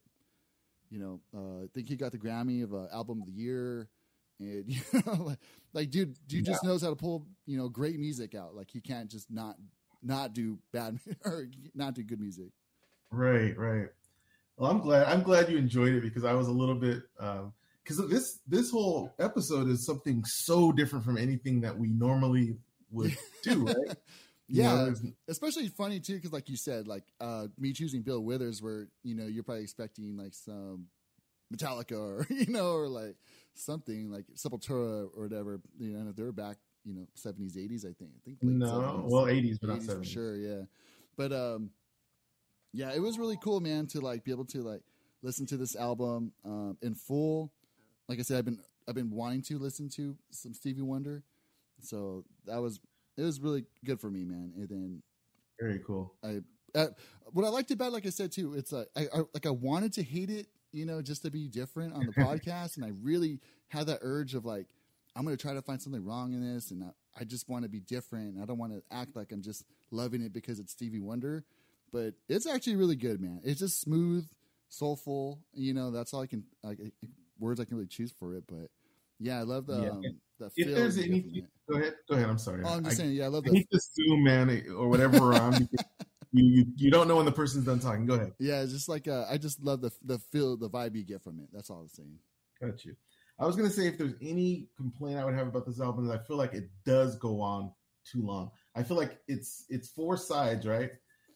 you 0.89 0.99
know, 0.99 1.21
uh, 1.35 1.63
I 1.63 1.67
think 1.73 1.89
he 1.89 1.95
got 1.95 2.11
the 2.11 2.19
Grammy 2.19 2.63
of 2.63 2.73
uh, 2.73 2.85
album 2.93 3.21
of 3.21 3.27
the 3.27 3.33
year. 3.33 3.89
And 4.39 4.65
you 4.67 4.81
know, 5.05 5.23
like, 5.23 5.39
like 5.73 5.89
dude, 5.89 6.15
dude 6.27 6.45
just 6.45 6.63
knows 6.63 6.81
how 6.81 6.89
to 6.89 6.95
pull 6.95 7.25
you 7.45 7.57
know 7.57 7.69
great 7.69 7.99
music 7.99 8.35
out. 8.35 8.55
Like 8.55 8.69
he 8.69 8.81
can't 8.81 9.09
just 9.09 9.31
not 9.31 9.55
not 10.03 10.33
do 10.33 10.59
bad 10.71 10.99
or 11.25 11.47
not 11.73 11.95
do 11.95 12.03
good 12.03 12.19
music. 12.19 12.51
Right, 13.11 13.57
right. 13.57 13.89
Well, 14.57 14.69
I'm 14.69 14.79
glad. 14.79 15.07
I'm 15.07 15.23
glad 15.23 15.49
you 15.49 15.57
enjoyed 15.57 15.93
it 15.93 16.01
because 16.01 16.23
I 16.23 16.33
was 16.33 16.47
a 16.47 16.51
little 16.51 16.75
bit 16.75 17.03
because 17.17 18.09
this 18.09 18.39
this 18.47 18.71
whole 18.71 19.13
episode 19.19 19.67
is 19.67 19.85
something 19.85 20.23
so 20.25 20.71
different 20.71 21.03
from 21.03 21.17
anything 21.17 21.61
that 21.61 21.77
we 21.77 21.89
normally 21.89 22.57
would 22.91 23.15
do, 23.41 23.65
right? 23.65 23.97
You 24.49 24.61
Yeah, 24.61 24.75
know, 24.89 24.93
especially 25.29 25.69
funny 25.69 25.99
too 25.99 26.15
because 26.15 26.33
like 26.33 26.47
you 26.49 26.57
said 26.57 26.87
like 26.87 27.05
uh 27.19 27.47
me 27.57 27.73
choosing 27.73 28.03
bill 28.03 28.19
withers 28.19 28.61
where 28.61 28.87
you 29.01 29.15
know 29.15 29.25
you're 29.25 29.41
probably 29.41 29.63
expecting 29.63 30.15
like 30.17 30.33
some 30.35 30.87
metallica 31.53 31.97
or 31.97 32.27
you 32.29 32.51
know 32.51 32.73
or 32.73 32.87
like 32.87 33.15
something 33.55 34.11
like 34.11 34.25
sepultura 34.35 35.09
or 35.15 35.23
whatever 35.23 35.61
you 35.79 35.89
know 35.91 35.99
and 36.01 36.15
they're 36.15 36.31
back 36.31 36.57
you 36.83 36.93
know 36.93 37.05
70s 37.15 37.57
80s 37.57 37.85
i 37.85 37.93
think 37.93 38.11
i 38.15 38.19
think 38.25 38.37
late 38.43 38.57
no, 38.57 38.67
70s, 38.67 39.11
well, 39.11 39.25
80s, 39.25 39.57
but 39.59 39.69
not 39.69 39.77
80s 39.79 39.93
for 39.93 40.03
sure 40.03 40.35
yeah 40.35 40.61
but 41.17 41.31
um 41.31 41.69
yeah 42.73 42.91
it 42.93 43.01
was 43.01 43.17
really 43.17 43.37
cool 43.37 43.59
man 43.59 43.87
to 43.87 44.01
like 44.01 44.23
be 44.23 44.31
able 44.31 44.45
to 44.45 44.61
like 44.61 44.81
listen 45.21 45.45
to 45.47 45.57
this 45.57 45.75
album 45.75 46.31
um 46.45 46.77
in 46.81 46.93
full. 46.95 47.51
Like 48.09 48.19
i 48.19 48.21
said 48.21 48.37
i've 48.37 48.45
been 48.45 48.59
i've 48.87 48.95
been 48.95 49.11
wanting 49.11 49.41
to 49.43 49.57
listen 49.57 49.89
to 49.89 50.17
some 50.31 50.53
stevie 50.53 50.81
wonder. 50.81 51.23
So 51.81 52.25
that 52.45 52.61
was 52.61 52.79
it 53.17 53.21
was 53.21 53.39
really 53.39 53.65
good 53.85 53.99
for 53.99 54.09
me 54.09 54.25
man. 54.25 54.53
And 54.55 54.69
then 54.69 55.03
Very 55.59 55.79
cool. 55.85 56.13
I 56.23 56.41
uh, 56.75 56.87
what 57.31 57.45
I 57.45 57.49
liked 57.49 57.71
about, 57.71 57.93
like 57.93 58.05
I 58.05 58.09
said 58.09 58.31
too, 58.31 58.53
it's 58.55 58.71
like 58.71 58.87
I, 58.95 59.07
I 59.13 59.17
like 59.33 59.45
I 59.45 59.51
wanted 59.51 59.93
to 59.93 60.03
hate 60.03 60.29
it, 60.29 60.47
you 60.71 60.85
know, 60.85 61.01
just 61.01 61.21
to 61.23 61.31
be 61.31 61.47
different 61.47 61.93
on 61.93 62.05
the 62.05 62.11
podcast, 62.23 62.77
and 62.77 62.85
I 62.85 62.91
really 63.01 63.39
had 63.69 63.87
that 63.87 63.99
urge 64.01 64.33
of 64.33 64.45
like 64.45 64.67
I'm 65.15 65.23
going 65.23 65.37
to 65.37 65.41
try 65.41 65.53
to 65.53 65.61
find 65.61 65.81
something 65.81 66.03
wrong 66.03 66.33
in 66.33 66.41
this, 66.41 66.71
and 66.71 66.83
I, 66.83 67.21
I 67.21 67.23
just 67.23 67.47
want 67.47 67.63
to 67.63 67.69
be 67.69 67.79
different. 67.79 68.41
I 68.41 68.45
don't 68.45 68.57
want 68.57 68.73
to 68.73 68.81
act 68.91 69.15
like 69.15 69.31
I'm 69.31 69.41
just 69.41 69.63
loving 69.91 70.21
it 70.21 70.33
because 70.33 70.59
it's 70.59 70.71
Stevie 70.71 70.99
Wonder, 70.99 71.45
but 71.93 72.15
it's 72.27 72.47
actually 72.47 72.75
really 72.75 72.95
good, 72.97 73.21
man. 73.21 73.39
It's 73.45 73.59
just 73.59 73.79
smooth, 73.79 74.27
soulful. 74.67 75.39
You 75.53 75.73
know, 75.73 75.91
that's 75.91 76.13
all 76.13 76.21
I 76.21 76.27
can 76.27 76.43
like 76.63 76.79
words 77.39 77.59
I 77.61 77.65
can 77.65 77.77
really 77.77 77.87
choose 77.87 78.11
for 78.11 78.35
it, 78.35 78.43
but 78.47 78.69
yeah, 79.19 79.39
I 79.39 79.43
love 79.43 79.67
the 79.67 79.81
Yeah. 79.81 79.89
um, 79.91 80.01
the 80.39 80.45
If 80.47 80.53
feel 80.67 80.75
there's 80.75 80.97
you 80.97 81.03
anything, 81.03 81.47
go 81.69 81.77
ahead. 81.77 81.93
Go 82.09 82.15
ahead. 82.15 82.29
I'm 82.29 82.37
sorry. 82.39 82.63
Oh, 82.65 82.73
I'm 82.73 82.83
just 82.83 82.99
I, 82.99 83.03
saying, 83.03 83.13
yeah, 83.13 83.25
I 83.25 83.27
love 83.27 83.45
I 83.45 83.51
the 83.51 83.57
hate 83.57 83.69
to 83.71 83.77
assume, 83.77 84.23
man, 84.23 84.65
or 84.75 84.89
whatever 84.89 85.19
we're 85.21 85.51
you, 86.31 86.43
you 86.43 86.65
you 86.75 86.91
don't 86.91 87.07
know 87.07 87.17
when 87.17 87.25
the 87.25 87.31
person's 87.31 87.65
done 87.65 87.79
talking. 87.79 88.05
Go 88.05 88.15
ahead. 88.15 88.33
yeah, 88.39 88.61
it's 88.61 88.73
just 88.73 88.89
like 88.89 89.07
uh, 89.07 89.25
I 89.29 89.37
just 89.37 89.63
love 89.63 89.81
the 89.81 89.91
the 90.03 90.17
feel, 90.19 90.57
the 90.57 90.69
vibe 90.69 90.95
you 90.95 91.03
get 91.05 91.21
from 91.21 91.39
it. 91.39 91.49
That's 91.53 91.69
all 91.69 91.81
I'm 91.81 91.89
saying. 91.89 92.17
Got 92.59 92.83
you. 92.83 92.95
I 93.39 93.45
was 93.45 93.55
gonna 93.55 93.69
say 93.69 93.87
if 93.87 93.97
there's 93.97 94.15
any 94.21 94.67
complaint 94.75 95.19
I 95.19 95.25
would 95.25 95.35
have 95.35 95.47
about 95.47 95.65
this 95.65 95.79
album 95.79 96.05
is 96.05 96.11
I 96.11 96.17
feel 96.17 96.37
like 96.37 96.53
it 96.53 96.69
does 96.85 97.15
go 97.17 97.39
on 97.39 97.71
too 98.05 98.21
long. 98.25 98.51
I 98.75 98.83
feel 98.83 98.97
like 98.97 99.19
it's 99.27 99.65
it's 99.69 99.89
four 99.89 100.17
sides, 100.17 100.65
right? 100.67 100.91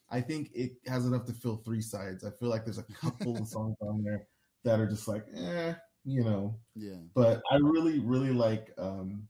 I 0.10 0.22
think 0.22 0.52
it 0.54 0.74
has 0.86 1.06
enough 1.06 1.26
to 1.26 1.34
fill 1.34 1.58
three 1.58 1.82
sides. 1.82 2.24
I 2.24 2.32
feel 2.32 2.50
like 2.50 2.64
there's 2.64 2.78
a 2.78 2.84
couple 2.84 3.38
of 3.38 3.48
songs 3.48 3.76
on 3.82 4.04
there 4.04 4.28
that 4.64 4.80
are 4.80 4.88
just 4.88 5.08
like, 5.08 5.26
eh, 5.36 5.74
you 6.06 6.24
know. 6.24 6.58
Yeah. 6.76 7.00
But 7.14 7.42
I 7.52 7.58
really, 7.58 8.00
really 8.00 8.32
like 8.32 8.74
um 8.78 9.28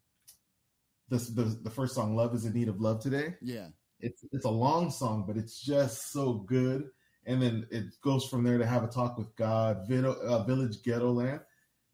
this 1.10 1.29
the 1.29 1.43
the 1.63 1.69
first 1.69 1.96
song, 1.96 2.15
"Love 2.15 2.36
Is 2.36 2.46
in 2.46 2.53
Need 2.53 2.69
of 2.69 2.81
Love 2.81 3.01
Today." 3.01 3.36
Yeah. 3.41 3.67
It's 4.00 4.24
it's 4.31 4.46
a 4.46 4.50
long 4.50 4.91
song, 4.91 5.25
but 5.27 5.38
it's 5.38 5.60
just 5.60 6.12
so 6.12 6.34
good. 6.34 6.89
And 7.25 7.41
then 7.41 7.67
it 7.72 7.86
goes 8.01 8.25
from 8.25 8.43
there 8.43 8.57
to 8.57 8.65
have 8.65 8.84
a 8.84 8.88
talk 8.88 9.17
with 9.17 9.36
God, 9.36 9.86
Vido, 9.88 10.13
uh, 10.13 10.43
Village 10.43 10.81
Ghetto 10.81 11.12
Land, 11.12 11.41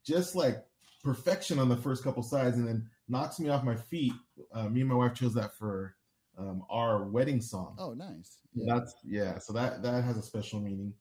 just 0.05 0.35
like 0.35 0.63
perfection 1.03 1.57
on 1.57 1.69
the 1.69 1.77
first 1.77 2.03
couple 2.03 2.21
sides, 2.21 2.57
and 2.57 2.67
then 2.67 2.87
knocks 3.07 3.39
me 3.39 3.49
off 3.49 3.63
my 3.63 3.75
feet. 3.75 4.13
Uh, 4.51 4.69
me 4.69 4.81
and 4.81 4.89
my 4.89 4.95
wife 4.95 5.15
chose 5.15 5.33
that 5.33 5.57
for 5.57 5.95
um, 6.37 6.63
our 6.69 7.03
wedding 7.03 7.41
song. 7.41 7.75
Oh, 7.77 7.93
nice. 7.93 8.37
Yeah. 8.53 8.73
That's 8.73 8.95
yeah. 9.03 9.37
So 9.39 9.53
that 9.53 9.81
that 9.83 10.03
has 10.03 10.17
a 10.17 10.21
special 10.21 10.59
meaning. 10.59 10.93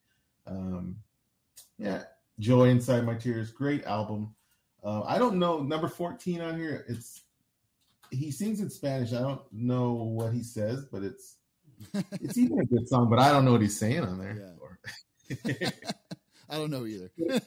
Um, 0.47 0.97
yeah, 1.79 2.03
joy 2.39 2.69
inside 2.69 3.05
my 3.05 3.15
tears. 3.15 3.51
Great 3.51 3.85
album. 3.85 4.35
Uh, 4.85 5.03
I 5.03 5.19
don't 5.19 5.37
know 5.37 5.63
number 5.63 5.89
fourteen 5.89 6.41
on 6.41 6.59
here. 6.59 6.85
It's 6.89 7.23
he 8.11 8.31
sings 8.31 8.61
in 8.61 8.71
Spanish. 8.71 9.13
I 9.13 9.21
don't 9.21 9.43
know 9.53 9.93
what 9.93 10.33
he 10.33 10.43
says, 10.43 10.85
but 10.85 11.03
it's 11.03 11.37
it's 12.21 12.39
even 12.39 12.61
a 12.61 12.65
good 12.65 12.89
song. 12.89 13.09
But 13.09 13.19
I 13.19 13.31
don't 13.31 13.45
know 13.45 13.53
what 13.53 13.63
he's 13.63 13.79
saying 13.79 14.01
on 14.01 14.19
there. 14.19 14.55
I 16.49 16.57
don't 16.57 16.71
know 16.71 16.85
either. 16.87 17.11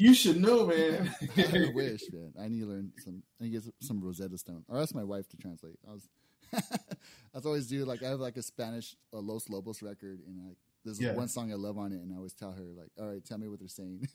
you 0.00 0.14
should 0.14 0.40
know, 0.40 0.66
man. 0.66 1.14
I 1.36 1.70
wish, 1.74 2.02
man. 2.12 2.32
I 2.40 2.48
need 2.48 2.60
to 2.60 2.66
learn 2.66 2.92
some. 3.04 3.22
I 3.40 3.44
need 3.44 3.52
to 3.52 3.60
get 3.60 3.74
some 3.80 4.00
Rosetta 4.02 4.38
Stone, 4.38 4.64
or 4.68 4.78
ask 4.80 4.94
my 4.94 5.04
wife 5.04 5.28
to 5.28 5.36
translate. 5.36 5.78
I 5.88 5.92
was, 5.92 6.08
that's 7.32 7.44
always 7.46 7.66
do. 7.66 7.84
Like 7.84 8.02
I 8.02 8.08
have 8.08 8.20
like 8.20 8.36
a 8.36 8.42
Spanish 8.42 8.96
uh, 9.12 9.18
Los 9.18 9.48
Lobos 9.50 9.82
record, 9.82 10.20
and 10.26 10.46
like 10.48 10.56
there's 10.84 11.00
Yeah. 11.00 11.12
one 11.12 11.28
song 11.28 11.52
I 11.52 11.56
love 11.56 11.76
on 11.78 11.92
it, 11.92 12.00
and 12.00 12.12
I 12.12 12.16
always 12.16 12.32
tell 12.32 12.52
her 12.52 12.64
like, 12.76 12.90
"All 12.98 13.06
right, 13.08 13.24
tell 13.24 13.38
me 13.38 13.48
what 13.48 13.58
they're 13.58 13.68
saying." 13.68 14.08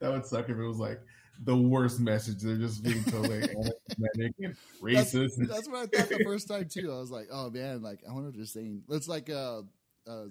that 0.00 0.10
would 0.12 0.26
suck 0.26 0.48
if 0.48 0.56
it 0.56 0.66
was 0.66 0.78
like 0.78 1.00
the 1.44 1.56
worst 1.56 2.00
message. 2.00 2.42
They're 2.42 2.56
just 2.56 2.82
being 2.82 3.02
totally 3.04 3.42
anti-Semitic 3.42 4.34
and 4.40 4.56
racist. 4.82 5.48
that's 5.48 5.68
what 5.68 5.78
I 5.94 5.98
thought 5.98 6.08
the 6.10 6.22
first 6.24 6.48
time 6.48 6.68
too. 6.68 6.92
I 6.92 6.98
was 6.98 7.10
like, 7.10 7.28
"Oh 7.32 7.50
man, 7.50 7.82
like 7.82 8.00
I 8.08 8.12
wonder 8.12 8.28
what 8.28 8.36
they're 8.36 8.44
saying." 8.46 8.82
It's 8.90 9.08
like 9.08 9.30
uh, 9.30 9.62
uh, 10.06 10.26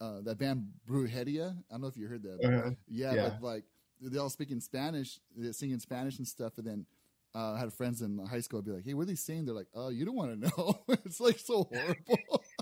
uh, 0.00 0.20
that 0.22 0.38
band 0.38 0.66
Brujeria. 0.88 1.50
I 1.56 1.72
don't 1.72 1.80
know 1.82 1.86
if 1.88 1.96
you 1.96 2.06
heard 2.08 2.22
that. 2.24 2.44
Uh-huh. 2.44 2.70
Yeah, 2.88 3.14
Yeah. 3.14 3.28
but 3.40 3.42
like 3.42 3.64
they 4.00 4.18
all 4.18 4.28
speak 4.30 4.50
in 4.50 4.60
Spanish, 4.60 5.18
they 5.36 5.52
sing 5.52 5.70
in 5.70 5.80
Spanish 5.80 6.18
and 6.18 6.26
stuff. 6.28 6.58
And 6.58 6.66
then 6.66 6.86
uh, 7.34 7.52
I 7.54 7.58
had 7.58 7.72
friends 7.72 8.02
in 8.02 8.18
high 8.26 8.40
school. 8.40 8.58
I'd 8.60 8.64
be 8.66 8.72
like, 8.72 8.84
"Hey, 8.84 8.94
what 8.94 9.02
are 9.02 9.06
they 9.06 9.14
saying?" 9.14 9.44
They're 9.46 9.54
like, 9.54 9.68
"Oh, 9.74 9.88
you 9.88 10.04
don't 10.04 10.16
want 10.16 10.40
to 10.42 10.48
know." 10.48 10.78
it's 11.04 11.20
like 11.20 11.38
so 11.38 11.64
horrible. 11.72 12.18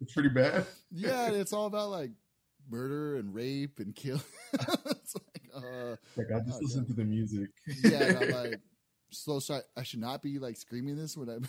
It's 0.00 0.12
pretty 0.14 0.28
bad. 0.28 0.64
yeah, 0.92 1.30
it's 1.32 1.52
all 1.52 1.66
about 1.66 1.90
like 1.90 2.10
murder 2.70 3.16
and 3.16 3.34
rape 3.34 3.80
and 3.80 3.94
kill. 3.96 4.20
it's 4.52 5.14
like, 5.16 5.50
uh, 5.54 5.96
Like 6.16 6.28
I 6.34 6.38
just 6.40 6.58
Oh, 6.58 6.60
listen 6.62 6.82
yeah. 6.82 6.86
to 6.86 6.92
the 6.94 7.04
music. 7.04 7.48
yeah, 7.82 8.02
and 8.04 8.18
I'm 8.18 8.30
like, 8.44 8.60
so 9.10 9.40
sorry. 9.40 9.62
I 9.76 9.82
should 9.82 9.98
not 10.00 10.22
be 10.22 10.38
like 10.38 10.56
screaming 10.56 10.94
this 10.96 11.16
when 11.16 11.28
I'm 11.28 11.48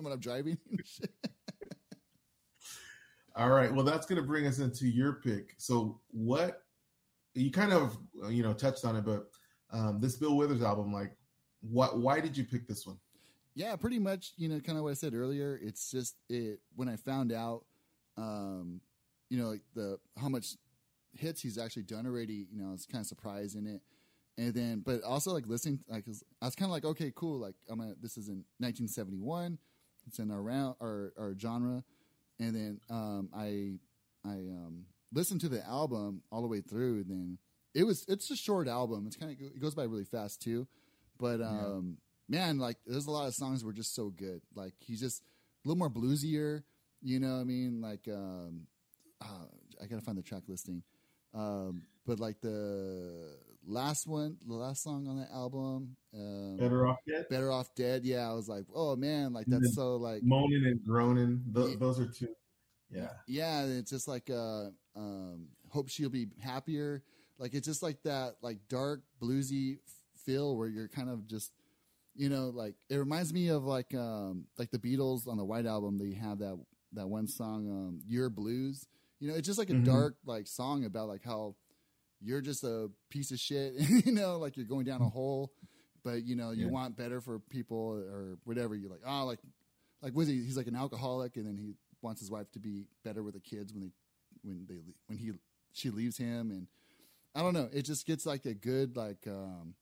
when 0.00 0.12
I'm 0.12 0.20
driving. 0.20 0.56
All 3.36 3.50
right. 3.50 3.72
Well, 3.72 3.84
that's 3.84 4.06
going 4.06 4.20
to 4.20 4.26
bring 4.26 4.46
us 4.46 4.58
into 4.58 4.86
your 4.86 5.14
pick. 5.14 5.54
So, 5.58 6.00
what 6.10 6.62
you 7.34 7.50
kind 7.50 7.72
of 7.72 7.98
you 8.30 8.42
know 8.42 8.54
touched 8.54 8.84
on 8.84 8.96
it, 8.96 9.04
but 9.04 9.28
um, 9.70 10.00
this 10.00 10.16
Bill 10.16 10.36
Withers 10.36 10.62
album, 10.62 10.92
like, 10.92 11.12
what? 11.60 11.98
Why 11.98 12.20
did 12.20 12.36
you 12.36 12.44
pick 12.44 12.66
this 12.66 12.86
one? 12.86 12.98
Yeah, 13.54 13.76
pretty 13.76 13.98
much. 13.98 14.32
You 14.36 14.48
know, 14.48 14.60
kind 14.60 14.78
of 14.78 14.84
what 14.84 14.90
I 14.90 14.94
said 14.94 15.14
earlier. 15.14 15.58
It's 15.62 15.90
just 15.90 16.16
it 16.28 16.60
when 16.74 16.88
I 16.88 16.96
found 16.96 17.32
out, 17.32 17.64
um, 18.16 18.80
you 19.28 19.38
know, 19.38 19.48
like 19.48 19.62
the 19.74 19.98
how 20.16 20.28
much 20.28 20.56
hits 21.12 21.42
he's 21.42 21.58
actually 21.58 21.82
done 21.82 22.06
already. 22.06 22.46
You 22.50 22.58
know, 22.62 22.68
I 22.68 22.72
was 22.72 22.86
kind 22.86 23.02
of 23.02 23.06
surprised 23.06 23.54
in 23.54 23.66
it, 23.66 23.82
and 24.38 24.54
then 24.54 24.82
but 24.84 25.02
also 25.02 25.32
like 25.32 25.46
listening 25.46 25.80
like 25.88 26.04
I 26.40 26.46
was 26.46 26.54
kind 26.54 26.68
of 26.68 26.72
like 26.72 26.84
okay 26.84 27.12
cool 27.14 27.38
like 27.38 27.54
I'm 27.70 27.78
gonna, 27.78 27.94
this 28.00 28.16
is 28.16 28.28
in 28.28 28.44
1971 28.58 29.58
it's 30.06 30.18
in 30.18 30.30
our 30.30 30.42
round 30.42 30.76
our, 30.80 31.12
our 31.18 31.34
genre 31.38 31.82
and 32.38 32.54
then 32.54 32.80
um, 32.90 33.28
I 33.34 33.78
I 34.24 34.34
um, 34.34 34.84
listened 35.12 35.40
to 35.42 35.48
the 35.48 35.64
album 35.66 36.22
all 36.30 36.42
the 36.42 36.48
way 36.48 36.60
through 36.60 37.00
and 37.00 37.10
then 37.10 37.38
it 37.74 37.84
was 37.84 38.04
it's 38.08 38.30
a 38.30 38.36
short 38.36 38.68
album. 38.68 39.06
It's 39.06 39.16
kind 39.16 39.32
of 39.32 39.40
it 39.40 39.60
goes 39.60 39.74
by 39.74 39.84
really 39.84 40.04
fast 40.04 40.40
too. 40.40 40.66
But 41.18 41.40
um, 41.40 41.98
yeah. 42.28 42.40
man 42.40 42.58
like 42.58 42.76
there's 42.86 43.06
a 43.06 43.10
lot 43.10 43.26
of 43.26 43.34
songs 43.34 43.64
were 43.64 43.72
just 43.72 43.94
so 43.94 44.10
good. 44.10 44.40
Like 44.54 44.74
he's 44.78 45.00
just 45.00 45.22
a 45.22 45.68
little 45.68 45.78
more 45.78 45.90
bluesier 45.90 46.62
you 47.02 47.20
know 47.20 47.34
what 47.34 47.40
I 47.40 47.44
mean? 47.44 47.80
Like 47.80 48.08
um, 48.08 48.66
uh, 49.22 49.46
I 49.82 49.86
gotta 49.86 50.02
find 50.02 50.18
the 50.18 50.22
track 50.22 50.42
listing. 50.48 50.82
Um, 51.34 51.82
but 52.06 52.18
like 52.18 52.40
the 52.40 53.36
last 53.66 54.06
one, 54.06 54.36
the 54.46 54.54
last 54.54 54.82
song 54.82 55.06
on 55.08 55.18
the 55.18 55.30
album, 55.32 55.96
um, 56.14 56.56
Better 56.56 56.86
Off 56.86 56.98
Dead. 57.06 57.26
Better 57.28 57.50
Off 57.52 57.74
Dead. 57.74 58.04
Yeah, 58.04 58.28
I 58.28 58.32
was 58.32 58.48
like, 58.48 58.64
oh 58.74 58.96
man, 58.96 59.32
like 59.32 59.46
that's 59.46 59.74
so 59.74 59.96
like 59.96 60.22
moaning 60.22 60.64
and 60.64 60.82
groaning. 60.84 61.42
Th- 61.54 61.70
yeah. 61.70 61.76
Those 61.78 62.00
are 62.00 62.06
two. 62.06 62.28
Yeah, 62.90 63.10
yeah. 63.26 63.64
It's 63.64 63.90
just 63.90 64.08
like 64.08 64.30
uh, 64.30 64.66
um, 64.94 65.48
hope 65.70 65.88
she'll 65.88 66.08
be 66.08 66.28
happier. 66.40 67.02
Like 67.38 67.54
it's 67.54 67.66
just 67.66 67.82
like 67.82 68.02
that, 68.04 68.36
like 68.40 68.58
dark 68.68 69.02
bluesy 69.20 69.78
feel 70.24 70.56
where 70.56 70.68
you're 70.68 70.88
kind 70.88 71.10
of 71.10 71.26
just, 71.26 71.52
you 72.14 72.28
know, 72.28 72.50
like 72.54 72.74
it 72.88 72.96
reminds 72.96 73.32
me 73.32 73.48
of 73.48 73.64
like 73.64 73.94
um, 73.94 74.46
like 74.58 74.70
the 74.70 74.78
Beatles 74.78 75.28
on 75.28 75.36
the 75.36 75.44
White 75.44 75.66
Album. 75.66 75.98
They 75.98 76.14
have 76.14 76.38
that 76.38 76.58
that 76.92 77.08
one 77.08 77.26
song, 77.26 77.68
um, 77.68 78.00
"Your 78.06 78.30
Blues." 78.30 78.86
You 79.18 79.28
know, 79.30 79.34
it's 79.34 79.46
just 79.46 79.58
like 79.58 79.70
a 79.70 79.74
mm-hmm. 79.74 79.84
dark 79.84 80.16
like 80.24 80.46
song 80.46 80.84
about 80.84 81.08
like 81.08 81.24
how 81.24 81.56
you're 82.20 82.40
just 82.40 82.64
a 82.64 82.90
piece 83.10 83.30
of 83.30 83.38
shit, 83.38 83.74
you 84.06 84.12
know, 84.12 84.38
like 84.38 84.56
you're 84.56 84.66
going 84.66 84.84
down 84.84 85.00
a 85.00 85.08
hole, 85.08 85.52
but 86.04 86.24
you 86.24 86.36
know, 86.36 86.50
you 86.50 86.66
yeah. 86.66 86.72
want 86.72 86.96
better 86.96 87.20
for 87.20 87.38
people 87.38 88.00
or 88.10 88.38
whatever. 88.44 88.74
You're 88.74 88.90
like, 88.90 89.02
oh, 89.06 89.24
like, 89.24 89.38
like 90.02 90.12
he? 90.14 90.42
He's 90.42 90.56
like 90.56 90.66
an 90.66 90.76
alcoholic, 90.76 91.36
and 91.36 91.46
then 91.46 91.56
he 91.56 91.74
wants 92.02 92.20
his 92.20 92.30
wife 92.30 92.50
to 92.52 92.58
be 92.58 92.84
better 93.04 93.22
with 93.22 93.34
the 93.34 93.40
kids 93.40 93.72
when 93.72 93.82
they, 93.82 93.90
when 94.42 94.66
they, 94.68 94.80
when 95.06 95.18
he, 95.18 95.32
she 95.72 95.90
leaves 95.90 96.16
him, 96.16 96.50
and 96.50 96.66
I 97.34 97.42
don't 97.42 97.54
know. 97.54 97.68
It 97.72 97.82
just 97.82 98.06
gets 98.06 98.24
like 98.24 98.46
a 98.46 98.54
good 98.54 98.96
like, 98.96 99.26
um, 99.26 99.74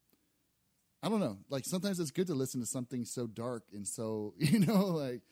I 1.03 1.09
don't 1.09 1.21
know. 1.21 1.39
Like 1.51 1.65
sometimes 1.67 2.01
it's 2.01 2.11
good 2.11 2.27
to 2.29 2.35
listen 2.35 2.61
to 2.61 2.67
something 2.67 3.05
so 3.05 3.27
dark 3.27 3.65
and 3.73 3.87
so 3.87 4.35
you 4.39 4.61
know 4.61 4.87
like, 4.87 5.23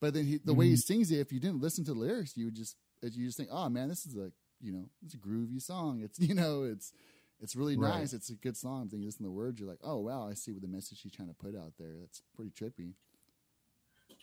but 0.00 0.14
then 0.14 0.24
he, 0.24 0.32
the 0.32 0.38
mm-hmm. 0.38 0.58
way 0.58 0.66
he 0.66 0.72
mm-hmm. 0.72 0.78
sings 0.78 1.10
it, 1.10 1.20
if 1.20 1.32
you 1.32 1.40
didn't 1.40 1.60
listen 1.60 1.84
to 1.84 1.94
the 1.94 1.98
lyrics, 1.98 2.36
you 2.36 2.46
would 2.46 2.56
just 2.56 2.76
you 3.02 3.26
just 3.26 3.38
think, 3.38 3.48
oh 3.52 3.68
man, 3.68 3.88
this 3.88 4.04
is 4.04 4.16
a 4.16 4.30
you 4.60 4.72
know, 4.72 4.84
it's 5.04 5.14
a 5.14 5.18
groovy 5.18 5.60
song. 5.60 6.00
It's 6.02 6.18
you 6.28 6.34
know, 6.34 6.64
it's 6.64 6.92
it's 7.40 7.56
really 7.56 7.76
right. 7.76 8.00
nice. 8.00 8.12
It's 8.12 8.30
a 8.30 8.34
good 8.34 8.56
song. 8.56 8.88
Then 8.90 9.00
you 9.00 9.06
listen 9.06 9.24
to 9.24 9.28
the 9.28 9.32
words, 9.32 9.60
you're 9.60 9.68
like, 9.68 9.80
oh 9.82 9.98
wow, 9.98 10.28
I 10.28 10.34
see 10.34 10.52
what 10.52 10.62
the 10.62 10.68
message 10.68 11.00
she's 11.00 11.12
trying 11.12 11.28
to 11.28 11.34
put 11.34 11.56
out 11.56 11.72
there. 11.78 11.94
That's 12.00 12.22
pretty 12.34 12.50
trippy. 12.50 12.92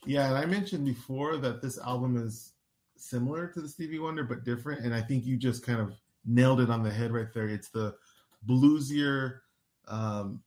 Yeah, 0.06 0.28
and 0.28 0.38
I 0.38 0.46
mentioned 0.46 0.86
before 0.86 1.38
that 1.38 1.62
this 1.62 1.80
album 1.80 2.18
is 2.18 2.54
similar 2.96 3.48
to 3.48 3.62
the 3.62 3.68
Stevie 3.68 4.00
Wonder 4.00 4.24
but 4.24 4.44
different, 4.44 4.86
and 4.86 4.94
I 4.94 5.02
think 5.02 5.26
you 5.26 5.38
just 5.38 5.66
kind 5.66 5.80
of 5.80 5.94
nailed 6.26 6.62
it 6.62 6.70
on 6.70 6.84
the 6.84 6.92
head 6.92 7.12
right 7.12 7.34
there. 7.34 7.48
It's 7.48 7.70
the 7.70 7.96
bluesier, 8.48 9.40
um, 9.88 10.42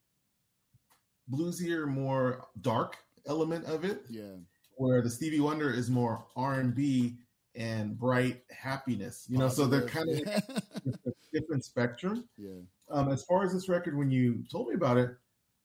bluesier, 1.30 1.86
more 1.86 2.46
dark 2.60 2.96
element 3.26 3.64
of 3.64 3.84
it. 3.84 4.02
Yeah, 4.08 4.36
where 4.76 5.02
the 5.02 5.10
Stevie 5.10 5.40
Wonder 5.40 5.70
is 5.70 5.90
more 5.90 6.24
R 6.36 6.60
and 6.60 6.74
B 6.74 7.18
and 7.54 7.98
bright 7.98 8.42
happiness. 8.50 9.26
You 9.28 9.38
know, 9.38 9.48
Positive. 9.48 9.64
so 9.64 9.70
they're 9.70 9.88
kind 9.88 10.08
of 10.08 11.14
different 11.32 11.64
spectrum. 11.64 12.28
Yeah. 12.36 12.60
Um, 12.90 13.10
as 13.10 13.22
far 13.24 13.44
as 13.44 13.52
this 13.52 13.68
record, 13.68 13.96
when 13.96 14.10
you 14.10 14.44
told 14.50 14.68
me 14.68 14.74
about 14.74 14.96
it, 14.96 15.10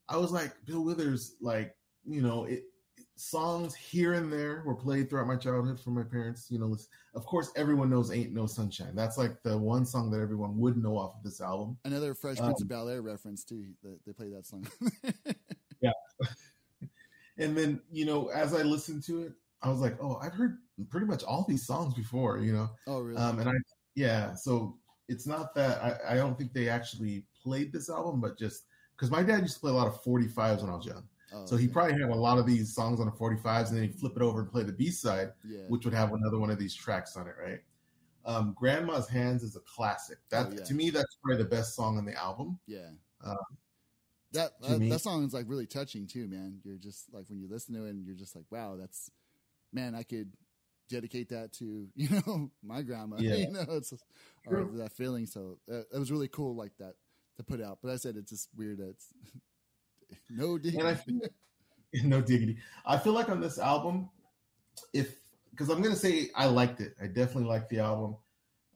I 0.07 0.17
was 0.17 0.31
like, 0.31 0.53
Bill 0.65 0.83
Withers, 0.83 1.35
like, 1.41 1.75
you 2.05 2.21
know, 2.21 2.45
it 2.45 2.63
songs 3.17 3.73
here 3.73 4.13
and 4.13 4.31
there 4.31 4.61
were 4.65 4.75
played 4.75 5.09
throughout 5.09 5.27
my 5.27 5.35
childhood 5.35 5.79
from 5.79 5.95
my 5.95 6.03
parents. 6.03 6.47
You 6.49 6.59
know, 6.59 6.77
of 7.13 7.25
course, 7.25 7.51
everyone 7.55 7.89
knows 7.89 8.11
"Ain't 8.11 8.33
No 8.33 8.45
Sunshine." 8.45 8.95
That's 8.95 9.17
like 9.17 9.41
the 9.43 9.57
one 9.57 9.85
song 9.85 10.11
that 10.11 10.19
everyone 10.19 10.57
would 10.59 10.77
know 10.77 10.97
off 10.97 11.15
of 11.17 11.23
this 11.23 11.41
album. 11.41 11.77
Another 11.85 12.13
Fresh 12.13 12.37
Prince 12.37 12.61
um, 12.61 12.63
of 12.63 12.67
Bel 12.67 12.89
Air 12.89 13.01
reference 13.01 13.43
too. 13.43 13.65
They 14.05 14.13
play 14.13 14.29
that 14.29 14.45
song. 14.45 14.67
yeah. 15.81 15.91
And 17.37 17.57
then 17.57 17.81
you 17.91 18.05
know, 18.05 18.27
as 18.27 18.53
I 18.53 18.61
listened 18.61 19.03
to 19.07 19.23
it, 19.23 19.33
I 19.61 19.67
was 19.67 19.81
like, 19.81 19.97
oh, 20.01 20.17
I've 20.23 20.31
heard 20.31 20.59
pretty 20.89 21.05
much 21.05 21.23
all 21.23 21.45
these 21.47 21.65
songs 21.65 21.93
before, 21.93 22.39
you 22.39 22.53
know. 22.53 22.69
Oh, 22.87 22.99
really? 22.99 23.17
Um, 23.17 23.39
and 23.39 23.49
I, 23.49 23.53
yeah, 23.95 24.33
so 24.33 24.77
it's 25.07 25.27
not 25.27 25.53
that 25.55 25.81
I, 25.81 26.13
I 26.13 26.15
don't 26.15 26.37
think 26.37 26.53
they 26.53 26.69
actually 26.69 27.25
played 27.41 27.71
this 27.71 27.89
album, 27.89 28.21
but 28.21 28.37
just 28.37 28.65
because 28.95 29.11
my 29.11 29.23
dad 29.23 29.41
used 29.41 29.55
to 29.55 29.59
play 29.59 29.71
a 29.71 29.75
lot 29.75 29.87
of 29.87 30.03
45s 30.03 30.61
when 30.61 30.69
I 30.69 30.75
was 30.75 30.85
young. 30.85 31.03
Oh, 31.33 31.45
so 31.45 31.57
he 31.57 31.67
probably 31.67 31.93
had 31.93 32.09
a 32.09 32.15
lot 32.15 32.37
of 32.37 32.45
these 32.45 32.73
songs 32.73 32.99
on 32.99 33.07
the 33.07 33.11
45s, 33.11 33.69
and 33.69 33.77
then 33.77 33.83
he'd 33.83 33.95
flip 33.95 34.13
it 34.15 34.21
over 34.21 34.41
and 34.41 34.49
play 34.49 34.63
the 34.63 34.71
B 34.71 34.89
side, 34.89 35.31
yeah. 35.43 35.63
which 35.67 35.85
would 35.85 35.93
have 35.93 36.13
another 36.13 36.39
one 36.39 36.49
of 36.49 36.59
these 36.59 36.73
tracks 36.73 37.17
on 37.17 37.27
it, 37.27 37.35
right? 37.41 37.59
Um, 38.25 38.55
Grandma's 38.57 39.07
Hands 39.07 39.41
is 39.43 39.55
a 39.55 39.59
classic. 39.61 40.17
That 40.29 40.47
oh, 40.47 40.55
yeah. 40.55 40.63
to 40.63 40.73
me, 40.73 40.89
that's 40.89 41.17
probably 41.23 41.43
the 41.43 41.49
best 41.49 41.75
song 41.75 41.97
on 41.97 42.05
the 42.05 42.13
album. 42.13 42.59
Yeah. 42.67 42.89
Um, 43.23 43.37
that 44.31 44.51
that, 44.61 44.89
that 44.89 45.01
song 45.01 45.23
is 45.23 45.33
like 45.33 45.45
really 45.47 45.67
touching 45.67 46.07
too, 46.07 46.27
man. 46.27 46.59
You're 46.63 46.77
just 46.77 47.13
like 47.13 47.29
when 47.29 47.39
you 47.39 47.47
listen 47.49 47.73
to 47.75 47.85
it, 47.85 47.91
and 47.91 48.05
you're 48.05 48.15
just 48.15 48.35
like, 48.35 48.45
wow, 48.49 48.75
that's 48.79 49.09
man, 49.71 49.95
I 49.95 50.03
could 50.03 50.31
dedicate 50.89 51.29
that 51.29 51.53
to 51.53 51.87
you 51.95 52.09
know 52.09 52.51
my 52.63 52.81
grandma. 52.81 53.17
Yeah. 53.19 53.35
You 53.35 53.51
know, 53.51 53.65
it's 53.69 53.93
or 54.45 54.69
that 54.73 54.93
feeling. 54.93 55.25
So 55.25 55.57
uh, 55.71 55.79
it 55.93 55.97
was 55.97 56.11
really 56.11 56.27
cool, 56.27 56.55
like 56.55 56.73
that 56.79 56.93
to 57.37 57.43
put 57.43 57.61
out. 57.61 57.79
But 57.81 57.91
I 57.91 57.95
said 57.97 58.15
it's 58.17 58.31
just 58.31 58.49
weird 58.55 58.79
that 58.79 58.89
it's 58.89 59.07
no 60.29 60.57
diggity. 60.57 60.95
Feel, 60.95 61.19
no 62.03 62.21
diggity. 62.21 62.57
I 62.85 62.97
feel 62.97 63.13
like 63.13 63.29
on 63.29 63.41
this 63.41 63.59
album, 63.59 64.09
if 64.93 65.15
because 65.51 65.69
I'm 65.69 65.81
gonna 65.81 65.95
say 65.95 66.29
I 66.35 66.47
liked 66.47 66.81
it. 66.81 66.95
I 67.01 67.07
definitely 67.07 67.45
liked 67.45 67.69
the 67.69 67.79
album. 67.79 68.17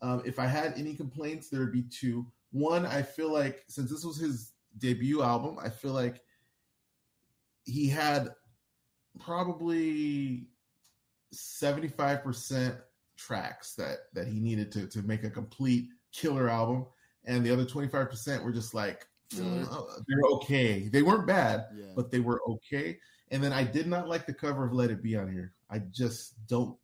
Um, 0.02 0.22
if 0.26 0.39
I 0.39 0.45
had 0.45 0.74
any 0.78 0.95
complaints, 0.95 1.50
there 1.50 1.60
would 1.60 1.74
be 1.74 1.84
two. 1.84 2.26
One, 2.52 2.86
I 2.86 3.02
feel 3.02 3.32
like 3.32 3.63
since 3.67 3.91
this 3.91 4.04
was 4.04 4.17
his 4.17 4.54
debut 4.78 5.22
album, 5.22 5.58
I 5.62 5.69
feel 5.69 5.91
like 5.91 6.22
he 7.65 7.88
had 7.88 8.30
probably 9.19 10.48
75% 11.34 12.78
tracks 13.18 13.76
that 13.76 13.98
that 14.13 14.28
he 14.28 14.39
needed 14.39 14.72
to 14.72 14.88
to 14.88 15.02
make 15.02 15.24
a 15.24 15.30
complete 15.30 15.89
killer 16.13 16.50
album 16.50 16.86
and 17.26 17.46
the 17.46 17.52
other 17.52 17.65
25% 17.65 18.44
were 18.44 18.52
just 18.52 18.74
like 18.74 19.06
mm, 19.34 19.86
they're 20.08 20.32
okay. 20.36 20.88
They 20.88 21.02
weren't 21.02 21.28
bad 21.28 21.65
yeah. 21.76 21.88
but 21.96 22.12
they 22.12 22.22
were 22.22 22.42
okay. 22.48 22.98
And 23.32 23.44
then 23.44 23.54
i 23.54 23.63
did 23.63 23.88
not 23.88 24.08
like 24.08 24.26
the 24.26 24.34
cover 24.34 24.65
of 24.65 24.74
let 24.74 24.89
it 24.89 25.04
be 25.04 25.15
on 25.15 25.32
here. 25.32 25.54
I 25.70 25.80
just 25.92 26.48
don't 26.48 26.78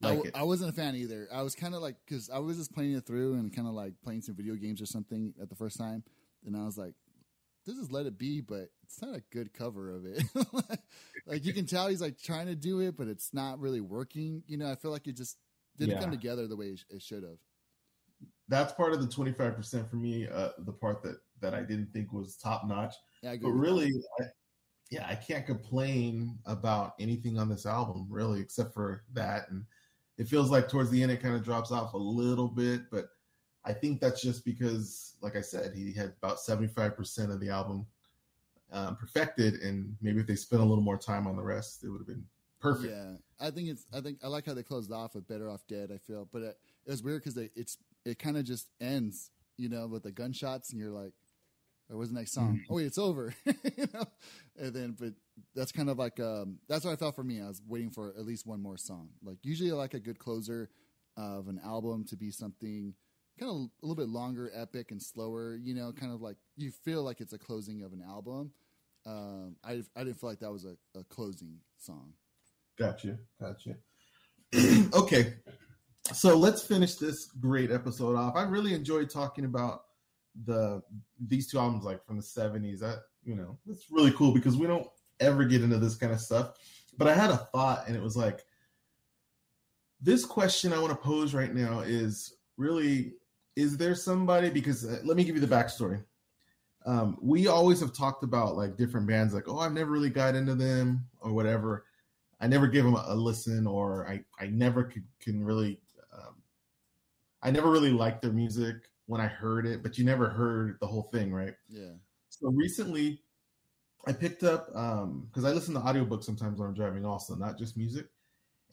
like 0.00 0.18
I, 0.18 0.28
it. 0.28 0.36
I 0.36 0.42
wasn't 0.44 0.70
a 0.70 0.72
fan 0.72 0.94
either. 0.94 1.28
I 1.32 1.42
was 1.42 1.54
kind 1.54 1.74
of 1.74 1.82
like 1.82 1.96
because 2.06 2.30
i 2.30 2.38
was 2.38 2.56
just 2.56 2.72
playing 2.72 2.94
it 2.94 3.04
through 3.04 3.34
and 3.34 3.54
kind 3.54 3.68
of 3.68 3.74
like 3.74 3.94
playing 4.02 4.22
some 4.22 4.34
video 4.34 4.54
games 4.54 4.80
or 4.80 4.86
something 4.86 5.34
at 5.40 5.48
the 5.48 5.56
first 5.56 5.76
time 5.78 6.02
and 6.46 6.56
i 6.56 6.64
was 6.64 6.78
like 6.78 6.94
this 7.66 7.76
is 7.76 7.90
Let 7.90 8.06
It 8.06 8.18
Be, 8.18 8.40
but 8.40 8.68
it's 8.84 9.02
not 9.02 9.16
a 9.16 9.22
good 9.32 9.52
cover 9.52 9.90
of 9.90 10.06
it. 10.06 10.22
like 11.26 11.44
you 11.44 11.52
can 11.52 11.66
tell 11.66 11.88
he's 11.88 12.00
like 12.00 12.18
trying 12.18 12.46
to 12.46 12.54
do 12.54 12.80
it, 12.80 12.96
but 12.96 13.08
it's 13.08 13.34
not 13.34 13.58
really 13.58 13.80
working. 13.80 14.42
You 14.46 14.56
know, 14.56 14.70
I 14.70 14.76
feel 14.76 14.90
like 14.90 15.06
it 15.06 15.16
just 15.16 15.36
didn't 15.76 15.96
yeah. 15.96 16.00
come 16.00 16.10
together 16.10 16.46
the 16.46 16.56
way 16.56 16.76
it 16.88 17.02
should 17.02 17.22
have. 17.22 17.38
That's 18.48 18.72
part 18.72 18.92
of 18.92 19.00
the 19.00 19.08
twenty 19.08 19.32
five 19.32 19.56
percent 19.56 19.90
for 19.90 19.96
me. 19.96 20.28
Uh, 20.28 20.50
the 20.58 20.72
part 20.72 21.02
that 21.02 21.18
that 21.40 21.54
I 21.54 21.62
didn't 21.62 21.92
think 21.92 22.12
was 22.12 22.36
top 22.36 22.66
notch. 22.66 22.94
Yeah, 23.22 23.34
but 23.42 23.50
really, 23.50 23.92
I, 24.20 24.24
yeah, 24.90 25.06
I 25.08 25.16
can't 25.16 25.44
complain 25.44 26.38
about 26.46 26.94
anything 27.00 27.38
on 27.38 27.48
this 27.48 27.66
album 27.66 28.06
really, 28.08 28.40
except 28.40 28.72
for 28.72 29.02
that. 29.12 29.50
And 29.50 29.64
it 30.18 30.28
feels 30.28 30.50
like 30.50 30.68
towards 30.68 30.90
the 30.90 31.02
end 31.02 31.12
it 31.12 31.20
kind 31.20 31.34
of 31.34 31.44
drops 31.44 31.72
off 31.72 31.94
a 31.94 31.98
little 31.98 32.48
bit, 32.48 32.82
but 32.90 33.08
I 33.66 33.72
think 33.72 34.00
that's 34.00 34.22
just 34.22 34.44
because, 34.44 35.14
like 35.20 35.34
I 35.36 35.40
said, 35.40 35.74
he 35.74 35.92
had 35.92 36.14
about 36.22 36.38
75% 36.38 37.32
of 37.32 37.40
the 37.40 37.50
album 37.50 37.84
um, 38.72 38.96
perfected, 38.96 39.54
and 39.54 39.96
maybe 40.00 40.20
if 40.20 40.26
they 40.26 40.36
spent 40.36 40.62
a 40.62 40.64
little 40.64 40.84
more 40.84 40.96
time 40.96 41.26
on 41.26 41.36
the 41.36 41.42
rest, 41.42 41.82
it 41.84 41.88
would 41.88 41.98
have 41.98 42.06
been 42.06 42.24
perfect. 42.60 42.94
Yeah, 42.94 43.14
I 43.40 43.50
think 43.50 43.68
it's. 43.68 43.86
I 43.92 44.00
think 44.00 44.18
I 44.24 44.28
like 44.28 44.46
how 44.46 44.54
they 44.54 44.62
closed 44.62 44.92
off 44.92 45.14
with 45.14 45.26
"Better 45.28 45.50
Off 45.50 45.66
Dead." 45.68 45.90
I 45.92 45.98
feel, 45.98 46.28
but 46.32 46.42
it, 46.42 46.58
it 46.86 46.90
was 46.90 47.02
weird 47.02 47.22
because 47.22 47.36
it's 47.54 47.78
it 48.04 48.18
kind 48.18 48.36
of 48.36 48.44
just 48.44 48.68
ends, 48.80 49.30
you 49.56 49.68
know, 49.68 49.86
with 49.86 50.02
the 50.02 50.12
gunshots, 50.12 50.70
and 50.70 50.80
you're 50.80 50.90
like, 50.90 51.12
"Where 51.88 51.98
was 51.98 52.10
the 52.10 52.18
next 52.18 52.32
song?" 52.32 52.54
Mm-hmm. 52.54 52.72
Oh 52.72 52.76
wait, 52.76 52.86
it's 52.86 52.98
over, 52.98 53.34
you 53.46 53.86
know. 53.94 54.04
And 54.58 54.74
then, 54.74 54.96
but 54.98 55.12
that's 55.54 55.72
kind 55.72 55.88
of 55.88 55.98
like 55.98 56.18
um, 56.20 56.58
that's 56.68 56.84
what 56.84 56.92
I 56.92 56.96
felt 56.96 57.14
for 57.14 57.24
me. 57.24 57.40
I 57.40 57.46
was 57.48 57.62
waiting 57.66 57.90
for 57.90 58.14
at 58.18 58.26
least 58.26 58.46
one 58.46 58.62
more 58.62 58.76
song. 58.76 59.10
Like 59.22 59.38
usually, 59.42 59.70
I 59.70 59.74
like 59.74 59.94
a 59.94 60.00
good 60.00 60.18
closer 60.18 60.70
of 61.16 61.48
an 61.48 61.60
album 61.64 62.04
to 62.04 62.16
be 62.16 62.30
something 62.30 62.94
kind 63.38 63.50
of 63.50 63.56
a 63.56 63.86
little 63.86 63.96
bit 63.96 64.08
longer, 64.08 64.50
epic 64.54 64.90
and 64.90 65.02
slower. 65.02 65.56
You 65.56 65.74
know, 65.74 65.92
kind 65.92 66.12
of 66.12 66.22
like 66.22 66.36
you 66.56 66.70
feel 66.70 67.02
like 67.02 67.20
it's 67.20 67.32
a 67.32 67.38
closing 67.38 67.82
of 67.82 67.92
an 67.92 68.02
album. 68.06 68.52
Um, 69.04 69.56
I 69.64 69.82
I 69.94 70.04
didn't 70.04 70.20
feel 70.20 70.30
like 70.30 70.40
that 70.40 70.52
was 70.52 70.64
a, 70.64 70.76
a 70.98 71.04
closing 71.04 71.58
song. 71.78 72.12
Gotcha, 72.78 73.18
gotcha. 73.40 73.76
okay, 74.94 75.34
so 76.12 76.36
let's 76.36 76.62
finish 76.62 76.96
this 76.96 77.26
great 77.40 77.70
episode 77.70 78.16
off. 78.16 78.36
I 78.36 78.42
really 78.42 78.74
enjoyed 78.74 79.10
talking 79.10 79.44
about 79.44 79.82
the 80.44 80.82
these 81.28 81.50
two 81.50 81.58
albums 81.58 81.84
like 81.84 82.04
from 82.04 82.16
the 82.16 82.22
70s 82.22 82.80
that 82.80 82.98
you 83.24 83.34
know 83.34 83.58
it's 83.66 83.86
really 83.90 84.12
cool 84.12 84.32
because 84.32 84.56
we 84.56 84.66
don't 84.66 84.86
ever 85.20 85.44
get 85.44 85.62
into 85.62 85.78
this 85.78 85.96
kind 85.96 86.12
of 86.12 86.20
stuff 86.20 86.52
but 86.98 87.08
i 87.08 87.14
had 87.14 87.30
a 87.30 87.36
thought 87.36 87.84
and 87.86 87.96
it 87.96 88.02
was 88.02 88.16
like 88.16 88.44
this 90.00 90.26
question 90.26 90.72
i 90.72 90.78
want 90.78 90.90
to 90.90 90.96
pose 90.96 91.32
right 91.32 91.54
now 91.54 91.80
is 91.80 92.34
really 92.58 93.14
is 93.56 93.76
there 93.76 93.94
somebody 93.94 94.50
because 94.50 94.84
uh, 94.84 95.00
let 95.04 95.16
me 95.16 95.24
give 95.24 95.34
you 95.34 95.40
the 95.40 95.54
backstory 95.54 96.02
um, 96.84 97.18
we 97.20 97.48
always 97.48 97.80
have 97.80 97.92
talked 97.92 98.22
about 98.22 98.56
like 98.56 98.76
different 98.76 99.06
bands 99.06 99.34
like 99.34 99.48
oh 99.48 99.58
i've 99.58 99.72
never 99.72 99.90
really 99.90 100.10
got 100.10 100.34
into 100.34 100.54
them 100.54 101.04
or 101.20 101.32
whatever 101.32 101.84
i 102.40 102.46
never 102.46 102.66
give 102.66 102.84
them 102.84 102.94
a, 102.94 103.04
a 103.08 103.14
listen 103.14 103.66
or 103.66 104.08
i 104.08 104.20
i 104.38 104.46
never 104.46 104.84
could, 104.84 105.04
can 105.20 105.44
really 105.44 105.80
um, 106.14 106.34
i 107.42 107.50
never 107.50 107.70
really 107.70 107.90
liked 107.90 108.22
their 108.22 108.32
music 108.32 108.88
when 109.06 109.20
I 109.20 109.26
heard 109.26 109.66
it, 109.66 109.82
but 109.82 109.98
you 109.98 110.04
never 110.04 110.28
heard 110.28 110.78
the 110.80 110.86
whole 110.86 111.08
thing, 111.12 111.32
right? 111.32 111.54
Yeah. 111.68 111.92
So 112.28 112.48
recently, 112.50 113.22
I 114.06 114.12
picked 114.12 114.42
up 114.42 114.66
because 114.68 115.44
um, 115.44 115.46
I 115.46 115.50
listen 115.50 115.74
to 115.74 115.80
audiobooks 115.80 116.24
sometimes 116.24 116.58
when 116.58 116.68
I'm 116.68 116.74
driving, 116.74 117.04
also 117.04 117.34
not 117.34 117.58
just 117.58 117.76
music. 117.76 118.06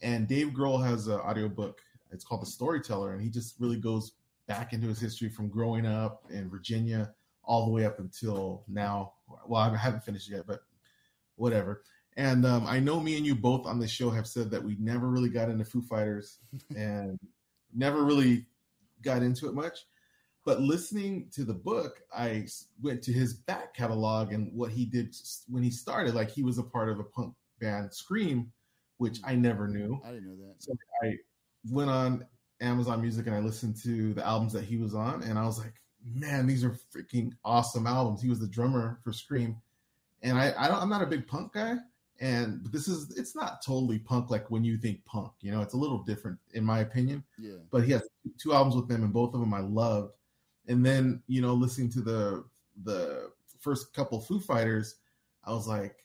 And 0.02 0.28
Dave 0.28 0.48
Grohl 0.48 0.84
has 0.84 1.06
an 1.06 1.20
audiobook. 1.20 1.80
It's 2.10 2.24
called 2.24 2.42
The 2.42 2.46
Storyteller, 2.46 3.12
and 3.12 3.22
he 3.22 3.30
just 3.30 3.54
really 3.58 3.78
goes 3.78 4.12
back 4.46 4.72
into 4.72 4.88
his 4.88 5.00
history 5.00 5.28
from 5.28 5.48
growing 5.48 5.86
up 5.86 6.24
in 6.30 6.50
Virginia 6.50 7.12
all 7.44 7.66
the 7.66 7.70
way 7.72 7.84
up 7.84 7.98
until 7.98 8.64
now. 8.68 9.12
Well, 9.46 9.60
I 9.60 9.76
haven't 9.76 10.04
finished 10.04 10.30
yet, 10.30 10.46
but 10.46 10.60
whatever. 11.36 11.82
And 12.16 12.46
um, 12.46 12.66
I 12.66 12.78
know 12.78 13.00
me 13.00 13.16
and 13.16 13.26
you 13.26 13.34
both 13.34 13.66
on 13.66 13.78
the 13.78 13.88
show 13.88 14.10
have 14.10 14.26
said 14.26 14.50
that 14.50 14.62
we 14.62 14.76
never 14.78 15.08
really 15.08 15.28
got 15.28 15.48
into 15.48 15.64
Foo 15.64 15.82
Fighters 15.82 16.38
and 16.76 17.18
never 17.74 18.04
really 18.04 18.46
got 19.02 19.22
into 19.22 19.48
it 19.48 19.54
much. 19.54 19.86
But 20.44 20.60
listening 20.60 21.28
to 21.32 21.44
the 21.44 21.54
book, 21.54 22.00
I 22.14 22.46
went 22.82 23.02
to 23.04 23.12
his 23.12 23.32
back 23.32 23.74
catalog 23.74 24.32
and 24.32 24.52
what 24.52 24.70
he 24.70 24.84
did 24.84 25.16
when 25.48 25.62
he 25.62 25.70
started. 25.70 26.14
Like 26.14 26.30
he 26.30 26.42
was 26.42 26.58
a 26.58 26.62
part 26.62 26.90
of 26.90 27.00
a 27.00 27.04
punk 27.04 27.34
band, 27.60 27.92
Scream, 27.92 28.52
which 28.98 29.20
I 29.24 29.34
never 29.34 29.66
knew. 29.66 30.00
I 30.04 30.10
didn't 30.10 30.26
know 30.26 30.46
that. 30.46 30.56
So 30.58 30.76
I 31.02 31.16
went 31.70 31.90
on 31.90 32.26
Amazon 32.60 33.00
Music 33.00 33.26
and 33.26 33.34
I 33.34 33.40
listened 33.40 33.76
to 33.82 34.14
the 34.14 34.24
albums 34.24 34.52
that 34.52 34.64
he 34.64 34.76
was 34.76 34.94
on, 34.94 35.22
and 35.22 35.38
I 35.38 35.44
was 35.44 35.58
like, 35.58 35.74
man, 36.04 36.46
these 36.46 36.64
are 36.64 36.78
freaking 36.94 37.32
awesome 37.44 37.86
albums. 37.86 38.22
He 38.22 38.28
was 38.28 38.40
the 38.40 38.46
drummer 38.46 39.00
for 39.02 39.12
Scream, 39.12 39.56
and 40.22 40.38
I, 40.38 40.50
I 40.50 40.82
am 40.82 40.88
not 40.88 41.02
a 41.02 41.06
big 41.06 41.26
punk 41.26 41.54
guy, 41.54 41.76
and 42.20 42.62
but 42.62 42.72
this 42.72 42.88
is 42.88 43.16
it's 43.16 43.34
not 43.34 43.64
totally 43.64 43.98
punk 43.98 44.30
like 44.30 44.50
when 44.50 44.64
you 44.64 44.76
think 44.76 45.04
punk. 45.04 45.32
You 45.40 45.52
know, 45.52 45.62
it's 45.62 45.74
a 45.74 45.78
little 45.78 46.02
different 46.02 46.38
in 46.52 46.64
my 46.64 46.80
opinion. 46.80 47.24
Yeah. 47.38 47.58
But 47.70 47.84
he 47.84 47.92
has 47.92 48.08
two 48.38 48.52
albums 48.54 48.76
with 48.76 48.88
them, 48.88 49.02
and 49.02 49.12
both 49.12 49.34
of 49.34 49.40
them 49.40 49.54
I 49.54 49.60
loved 49.60 50.12
and 50.68 50.84
then 50.84 51.22
you 51.26 51.42
know 51.42 51.54
listening 51.54 51.90
to 51.90 52.00
the 52.00 52.44
the 52.84 53.30
first 53.60 53.94
couple 53.94 54.20
Foo 54.20 54.40
Fighters, 54.40 54.96
I 55.44 55.52
was 55.52 55.66
like, 55.66 56.03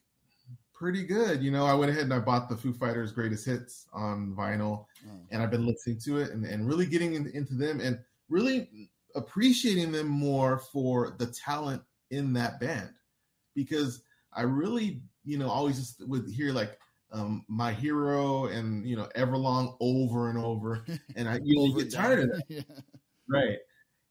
pretty 0.80 1.04
good. 1.04 1.44
You 1.44 1.52
know, 1.52 1.66
I 1.66 1.74
went 1.74 1.92
ahead 1.92 2.04
and 2.04 2.14
I 2.14 2.20
bought 2.20 2.48
the 2.48 2.56
Foo 2.56 2.72
Fighters 2.72 3.12
greatest 3.12 3.46
hits 3.46 3.86
on 3.92 4.34
vinyl, 4.34 4.86
mm. 5.06 5.20
and 5.30 5.44
I've 5.44 5.52
been 5.52 5.68
listening 5.68 6.00
to 6.06 6.20
it 6.20 6.32
and, 6.32 6.46
and 6.46 6.66
really 6.66 6.86
getting 6.86 7.16
in, 7.16 7.30
into 7.32 7.54
them 7.54 7.82
and 7.82 8.00
really 8.30 8.90
appreciating 9.16 9.92
them 9.92 10.08
more 10.08 10.58
for 10.58 11.16
the 11.20 11.28
talent 11.28 11.82
in 12.12 12.32
that 12.34 12.62
band 12.62 12.92
because 13.56 14.04
I 14.32 14.44
really, 14.44 15.02
you 15.26 15.38
know, 15.38 15.50
always 15.50 15.78
just 15.78 16.08
would 16.08 16.30
hear 16.30 16.54
like 16.54 16.80
um, 17.12 17.44
my 17.50 17.74
hero 17.74 18.46
and 18.46 18.88
you 18.88 18.96
know 18.96 19.10
Everlong 19.18 19.76
over 19.82 20.30
and 20.30 20.40
over, 20.40 20.86
and 21.18 21.28
I 21.28 21.40
you, 21.44 21.56
know, 21.56 21.66
you 21.66 21.84
get 21.84 21.94
tired 21.94 22.20
of 22.22 22.30
that, 22.30 22.44
yeah. 22.48 22.62
right? 23.28 23.58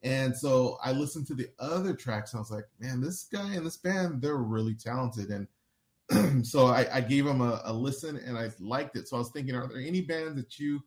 And 0.02 0.36
so 0.36 0.78
I 0.84 0.92
listened 0.92 1.26
to 1.28 1.34
the 1.34 1.48
other 1.58 1.92
tracks 1.94 2.32
and 2.32 2.38
I 2.38 2.40
was 2.40 2.52
like, 2.52 2.66
man, 2.78 3.00
this 3.00 3.24
guy 3.24 3.54
and 3.54 3.66
this 3.66 3.78
band, 3.78 4.22
they're 4.22 4.36
really 4.36 4.74
talented. 4.74 5.30
And 5.30 5.48
so 6.42 6.66
I, 6.66 6.86
I 6.92 7.00
gave 7.00 7.24
them 7.24 7.40
a, 7.40 7.60
a, 7.64 7.72
listen 7.72 8.16
and 8.16 8.36
I 8.36 8.50
liked 8.60 8.96
it. 8.96 9.08
So 9.08 9.16
I 9.16 9.18
was 9.18 9.30
thinking, 9.30 9.54
are 9.54 9.66
there 9.68 9.80
any 9.80 10.00
bands 10.00 10.36
that 10.36 10.58
you 10.58 10.80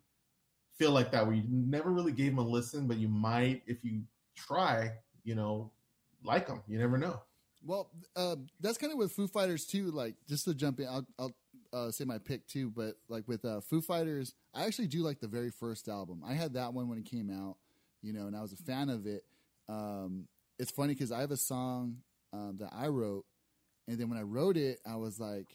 feel 0.77 0.91
like 0.91 1.11
that 1.11 1.25
where 1.25 1.35
you 1.35 1.43
never 1.47 1.91
really 1.91 2.11
gave 2.11 2.35
them 2.35 2.39
a 2.39 2.47
listen, 2.47 2.87
but 2.87 2.97
you 2.97 3.07
might, 3.07 3.61
if 3.67 3.83
you 3.83 4.01
try, 4.35 4.91
you 5.23 5.35
know, 5.35 5.71
like 6.23 6.47
them? 6.47 6.61
You 6.67 6.79
never 6.79 6.97
know. 6.97 7.21
Well, 7.63 7.91
uh, 8.15 8.37
that's 8.59 8.79
kind 8.79 8.91
of 8.91 8.97
with 8.97 9.11
Foo 9.11 9.27
Fighters 9.27 9.65
too. 9.65 9.91
Like, 9.91 10.15
just 10.27 10.45
to 10.45 10.55
jump 10.55 10.79
in, 10.79 10.87
I'll, 10.87 11.05
I'll 11.19 11.35
uh, 11.71 11.91
say 11.91 12.05
my 12.05 12.17
pick 12.17 12.47
too. 12.47 12.71
But 12.71 12.95
like 13.07 13.27
with 13.27 13.45
uh, 13.45 13.61
Foo 13.61 13.81
Fighters, 13.81 14.33
I 14.55 14.65
actually 14.65 14.87
do 14.87 15.01
like 15.01 15.19
the 15.19 15.27
very 15.27 15.51
first 15.51 15.87
album. 15.87 16.23
I 16.25 16.33
had 16.33 16.53
that 16.53 16.73
one 16.73 16.89
when 16.89 16.97
it 16.97 17.05
came 17.05 17.29
out 17.29 17.57
you 18.01 18.13
know, 18.13 18.27
and 18.27 18.35
I 18.35 18.41
was 18.41 18.53
a 18.53 18.57
fan 18.57 18.89
of 18.89 19.05
it. 19.05 19.23
Um, 19.69 20.27
it's 20.59 20.71
funny 20.71 20.93
because 20.93 21.11
I 21.11 21.21
have 21.21 21.31
a 21.31 21.37
song 21.37 21.97
um, 22.33 22.57
that 22.59 22.71
I 22.73 22.87
wrote, 22.87 23.25
and 23.87 23.97
then 23.97 24.09
when 24.09 24.17
I 24.17 24.23
wrote 24.23 24.57
it, 24.57 24.79
I 24.85 24.95
was 24.95 25.19
like, 25.19 25.47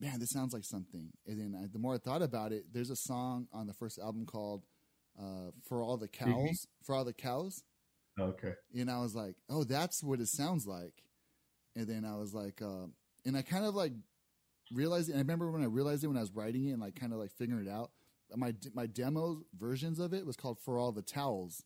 man, 0.00 0.18
this 0.20 0.30
sounds 0.30 0.52
like 0.52 0.64
something. 0.64 1.10
And 1.26 1.40
then 1.40 1.60
I, 1.60 1.66
the 1.72 1.78
more 1.78 1.94
I 1.94 1.98
thought 1.98 2.22
about 2.22 2.52
it, 2.52 2.64
there's 2.72 2.90
a 2.90 2.96
song 2.96 3.48
on 3.52 3.66
the 3.66 3.74
first 3.74 3.98
album 3.98 4.26
called 4.26 4.64
uh, 5.18 5.50
"For 5.68 5.82
All 5.82 5.96
the 5.96 6.08
Cows." 6.08 6.28
Mm-hmm. 6.28 6.84
For 6.84 6.94
all 6.94 7.04
the 7.04 7.12
cows. 7.12 7.62
Okay. 8.18 8.52
And 8.74 8.90
I 8.90 9.00
was 9.00 9.14
like, 9.14 9.36
oh, 9.48 9.64
that's 9.64 10.02
what 10.02 10.20
it 10.20 10.28
sounds 10.28 10.66
like. 10.66 10.92
And 11.76 11.86
then 11.86 12.04
I 12.04 12.16
was 12.16 12.34
like, 12.34 12.60
uh, 12.60 12.86
and 13.24 13.36
I 13.36 13.42
kind 13.42 13.64
of 13.64 13.74
like 13.74 13.92
realized. 14.72 15.08
It, 15.08 15.14
I 15.14 15.18
remember 15.18 15.50
when 15.50 15.62
I 15.62 15.66
realized 15.66 16.04
it 16.04 16.08
when 16.08 16.16
I 16.16 16.20
was 16.20 16.34
writing 16.34 16.68
it 16.68 16.72
and 16.72 16.80
like 16.80 16.96
kind 16.98 17.12
of 17.12 17.18
like 17.18 17.30
figuring 17.32 17.66
it 17.66 17.70
out 17.70 17.90
my 18.36 18.54
my 18.74 18.86
demo 18.86 19.42
versions 19.58 19.98
of 19.98 20.12
it 20.12 20.26
was 20.26 20.36
called 20.36 20.58
"For 20.60 20.78
All 20.78 20.92
the 20.92 21.02
Towels" 21.02 21.64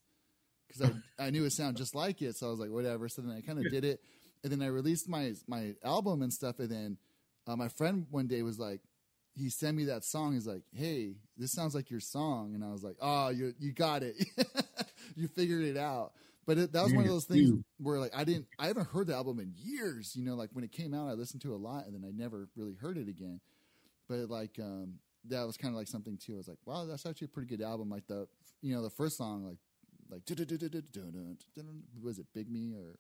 because 0.67 0.91
I 1.19 1.27
I 1.27 1.31
knew 1.31 1.45
it 1.45 1.53
sounded 1.53 1.79
just 1.79 1.95
like 1.95 2.23
it, 2.23 2.37
so 2.37 2.49
I 2.49 2.51
was 2.51 2.61
like, 2.61 2.71
whatever. 2.71 3.09
So 3.09 3.23
then 3.23 3.37
I 3.37 3.41
kind 3.41 3.59
of 3.59 3.71
did 3.71 3.85
it, 3.85 4.01
and 4.45 4.53
then 4.53 4.63
I 4.63 4.67
released 4.67 5.09
my 5.09 5.33
my 5.49 5.75
album 5.83 6.23
and 6.23 6.33
stuff, 6.33 6.61
and 6.61 6.69
then 6.69 6.99
uh, 7.47 7.57
my 7.57 7.69
friend 7.69 8.07
one 8.11 8.27
day 8.29 8.43
was 8.43 8.59
like, 8.59 8.81
he 9.35 9.49
sent 9.49 9.77
me 9.77 9.87
that 9.87 10.05
song. 10.05 10.35
He's 10.35 10.47
like, 10.47 10.63
"Hey, 10.73 11.15
this 11.37 11.51
sounds 11.51 11.75
like 11.75 11.91
your 11.91 12.01
song," 12.01 12.55
and 12.55 12.63
I 12.63 12.69
was 12.69 12.85
like, 12.85 12.97
"Oh, 13.01 13.31
you 13.31 13.55
you 13.59 13.73
got 13.73 14.03
it, 14.03 14.15
you 15.17 15.27
figured 15.29 15.65
it 15.65 15.77
out." 15.77 16.13
But 16.47 16.59
it, 16.59 16.73
that 16.73 16.83
was 16.83 16.93
one 16.93 17.05
of 17.05 17.11
those 17.11 17.25
things 17.25 17.51
where 17.79 17.99
like 17.99 18.13
I 18.15 18.25
didn't, 18.25 18.47
I 18.59 18.67
haven't 18.67 18.89
heard 18.89 19.07
the 19.07 19.15
album 19.15 19.41
in 19.41 19.55
years. 19.57 20.15
You 20.15 20.25
know, 20.25 20.35
like 20.35 20.51
when 20.53 20.63
it 20.63 20.73
came 20.73 20.93
out, 20.93 21.09
I 21.09 21.15
listened 21.15 21.41
to 21.43 21.53
it 21.53 21.57
a 21.57 21.59
lot, 21.59 21.87
and 21.87 21.95
then 21.95 22.05
I 22.07 22.13
never 22.15 22.49
really 22.55 22.75
heard 22.75 22.99
it 22.99 23.09
again. 23.09 23.41
But 24.09 24.29
like, 24.29 24.59
um, 24.61 24.99
that 25.29 25.47
was 25.47 25.57
kind 25.57 25.73
of 25.73 25.79
like 25.79 25.89
something 25.89 26.19
too. 26.19 26.35
I 26.35 26.37
was 26.37 26.49
like, 26.49 26.59
wow, 26.67 26.85
that's 26.85 27.07
actually 27.07 27.27
a 27.27 27.29
pretty 27.29 27.49
good 27.49 27.65
album. 27.65 27.89
Like 27.89 28.07
the, 28.07 28.29
you 28.61 28.75
know, 28.75 28.83
the 28.83 28.91
first 28.91 29.17
song, 29.17 29.45
like, 29.45 29.57
like 30.11 30.27
was 32.03 32.19
it 32.19 32.27
Big 32.35 32.51
Me 32.51 32.75
or 32.75 32.99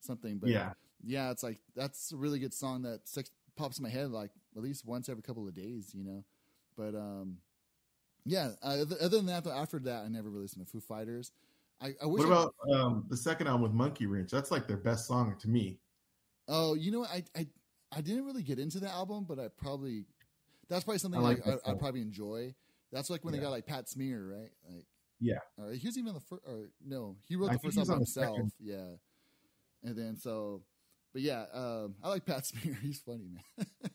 something? 0.00 0.38
But 0.38 0.50
yeah, 0.50 0.72
yeah, 1.02 1.30
it's 1.30 1.42
like 1.42 1.58
that's 1.74 2.12
a 2.12 2.16
really 2.16 2.38
good 2.38 2.54
song 2.54 2.82
that 2.82 3.00
pops 3.56 3.78
in 3.78 3.82
my 3.82 3.90
head 3.90 4.10
like 4.10 4.30
at 4.56 4.62
least 4.62 4.86
once 4.86 5.08
every 5.08 5.22
couple 5.22 5.46
of 5.46 5.54
days, 5.54 5.92
you 5.94 6.04
know. 6.04 6.24
But 6.76 6.94
um, 6.94 7.38
yeah. 8.24 8.50
Uh, 8.62 8.84
other 9.00 9.08
than 9.08 9.26
that, 9.26 9.44
though, 9.44 9.52
after 9.52 9.78
that, 9.80 10.04
I 10.04 10.08
never 10.08 10.28
really 10.28 10.42
listened 10.42 10.66
to 10.66 10.70
Foo 10.70 10.80
Fighters. 10.80 11.32
I, 11.80 11.94
I 12.02 12.06
wish. 12.06 12.24
What 12.24 12.28
about 12.28 12.54
I, 12.72 12.80
um, 12.80 13.04
the 13.08 13.16
second 13.16 13.46
album 13.46 13.62
with 13.62 13.72
Monkey 13.72 14.06
Wrench? 14.06 14.30
That's 14.30 14.50
like 14.50 14.66
their 14.66 14.76
best 14.76 15.06
song 15.06 15.36
to 15.40 15.48
me. 15.48 15.78
Oh, 16.48 16.74
you 16.74 16.90
know, 16.90 17.04
I 17.04 17.24
I 17.36 17.46
I 17.92 18.00
didn't 18.00 18.24
really 18.24 18.42
get 18.42 18.58
into 18.58 18.80
the 18.80 18.88
album, 18.88 19.24
but 19.28 19.38
I 19.38 19.48
probably 19.48 20.04
that's 20.68 20.84
probably 20.84 20.98
something 20.98 21.20
I, 21.20 21.24
like 21.24 21.46
I, 21.46 21.74
probably 21.74 22.02
enjoy. 22.02 22.54
That's 22.92 23.08
like 23.08 23.24
when 23.24 23.34
yeah. 23.34 23.40
they 23.40 23.44
got 23.44 23.50
like 23.50 23.66
Pat 23.66 23.88
Smear, 23.88 24.36
right? 24.36 24.50
Like, 24.68 24.86
yeah. 25.20 25.38
Or 25.58 25.72
he 25.72 25.86
was 25.86 25.96
even 25.96 26.14
the 26.14 26.20
first, 26.20 26.42
or 26.46 26.68
no, 26.84 27.16
he 27.28 27.36
wrote 27.36 27.52
the 27.52 27.58
first 27.58 27.78
album 27.78 27.96
himself. 27.96 28.38
Yeah. 28.58 28.96
And 29.82 29.96
then 29.96 30.16
so, 30.16 30.62
but 31.12 31.22
yeah, 31.22 31.44
um, 31.52 31.94
I 32.02 32.08
like 32.08 32.26
Pat 32.26 32.46
Smear. 32.46 32.78
He's 32.82 33.00
funny, 33.00 33.28
man. 33.28 33.66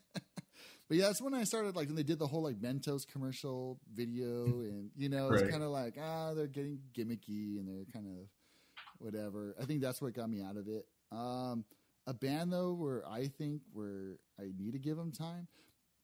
but 0.87 0.97
yeah, 0.97 1.07
that's 1.07 1.21
when 1.21 1.33
I 1.33 1.43
started 1.43 1.75
like 1.75 1.87
when 1.87 1.95
they 1.95 2.03
did 2.03 2.19
the 2.19 2.27
whole 2.27 2.43
like 2.43 2.59
Mentos 2.59 3.07
commercial 3.07 3.79
video, 3.93 4.45
and 4.45 4.89
you 4.95 5.09
know, 5.09 5.29
it's 5.29 5.43
right. 5.43 5.51
kind 5.51 5.63
of 5.63 5.69
like 5.69 5.95
ah, 6.01 6.33
they're 6.33 6.47
getting 6.47 6.79
gimmicky 6.93 7.59
and 7.59 7.67
they're 7.67 7.85
kind 7.93 8.07
of 8.07 8.27
whatever. 8.99 9.55
I 9.61 9.65
think 9.65 9.81
that's 9.81 10.01
what 10.01 10.13
got 10.13 10.29
me 10.29 10.41
out 10.41 10.57
of 10.57 10.67
it. 10.67 10.85
Um, 11.11 11.65
a 12.07 12.13
band 12.13 12.51
though, 12.51 12.73
where 12.73 13.07
I 13.07 13.27
think 13.27 13.61
where 13.73 14.17
I 14.39 14.51
need 14.57 14.73
to 14.73 14.79
give 14.79 14.97
them 14.97 15.11
time 15.11 15.47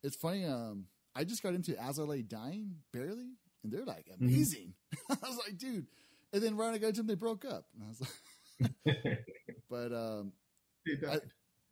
it's 0.03 0.15
funny. 0.15 0.45
Um, 0.45 0.85
I 1.15 1.23
just 1.23 1.43
got 1.43 1.53
into 1.53 1.79
As 1.81 1.99
I 1.99 2.03
Lay 2.03 2.21
Dying 2.21 2.75
barely, 2.91 3.35
and 3.63 3.71
they're 3.71 3.85
like 3.85 4.07
mm-hmm. 4.07 4.25
amazing. 4.25 4.73
Mm-hmm. 4.95 5.13
I 5.25 5.29
was 5.29 5.39
like, 5.45 5.57
dude. 5.57 5.87
And 6.33 6.41
then 6.41 6.55
right 6.55 6.73
I 6.73 6.77
got 6.77 6.87
into 6.87 7.01
them, 7.01 7.07
they 7.07 7.15
broke 7.15 7.43
up, 7.43 7.65
and 7.73 7.83
I 7.83 7.89
was 7.89 7.99
like, 7.99 8.09
but 9.69 9.93
um, 9.93 10.33
I, 11.09 11.19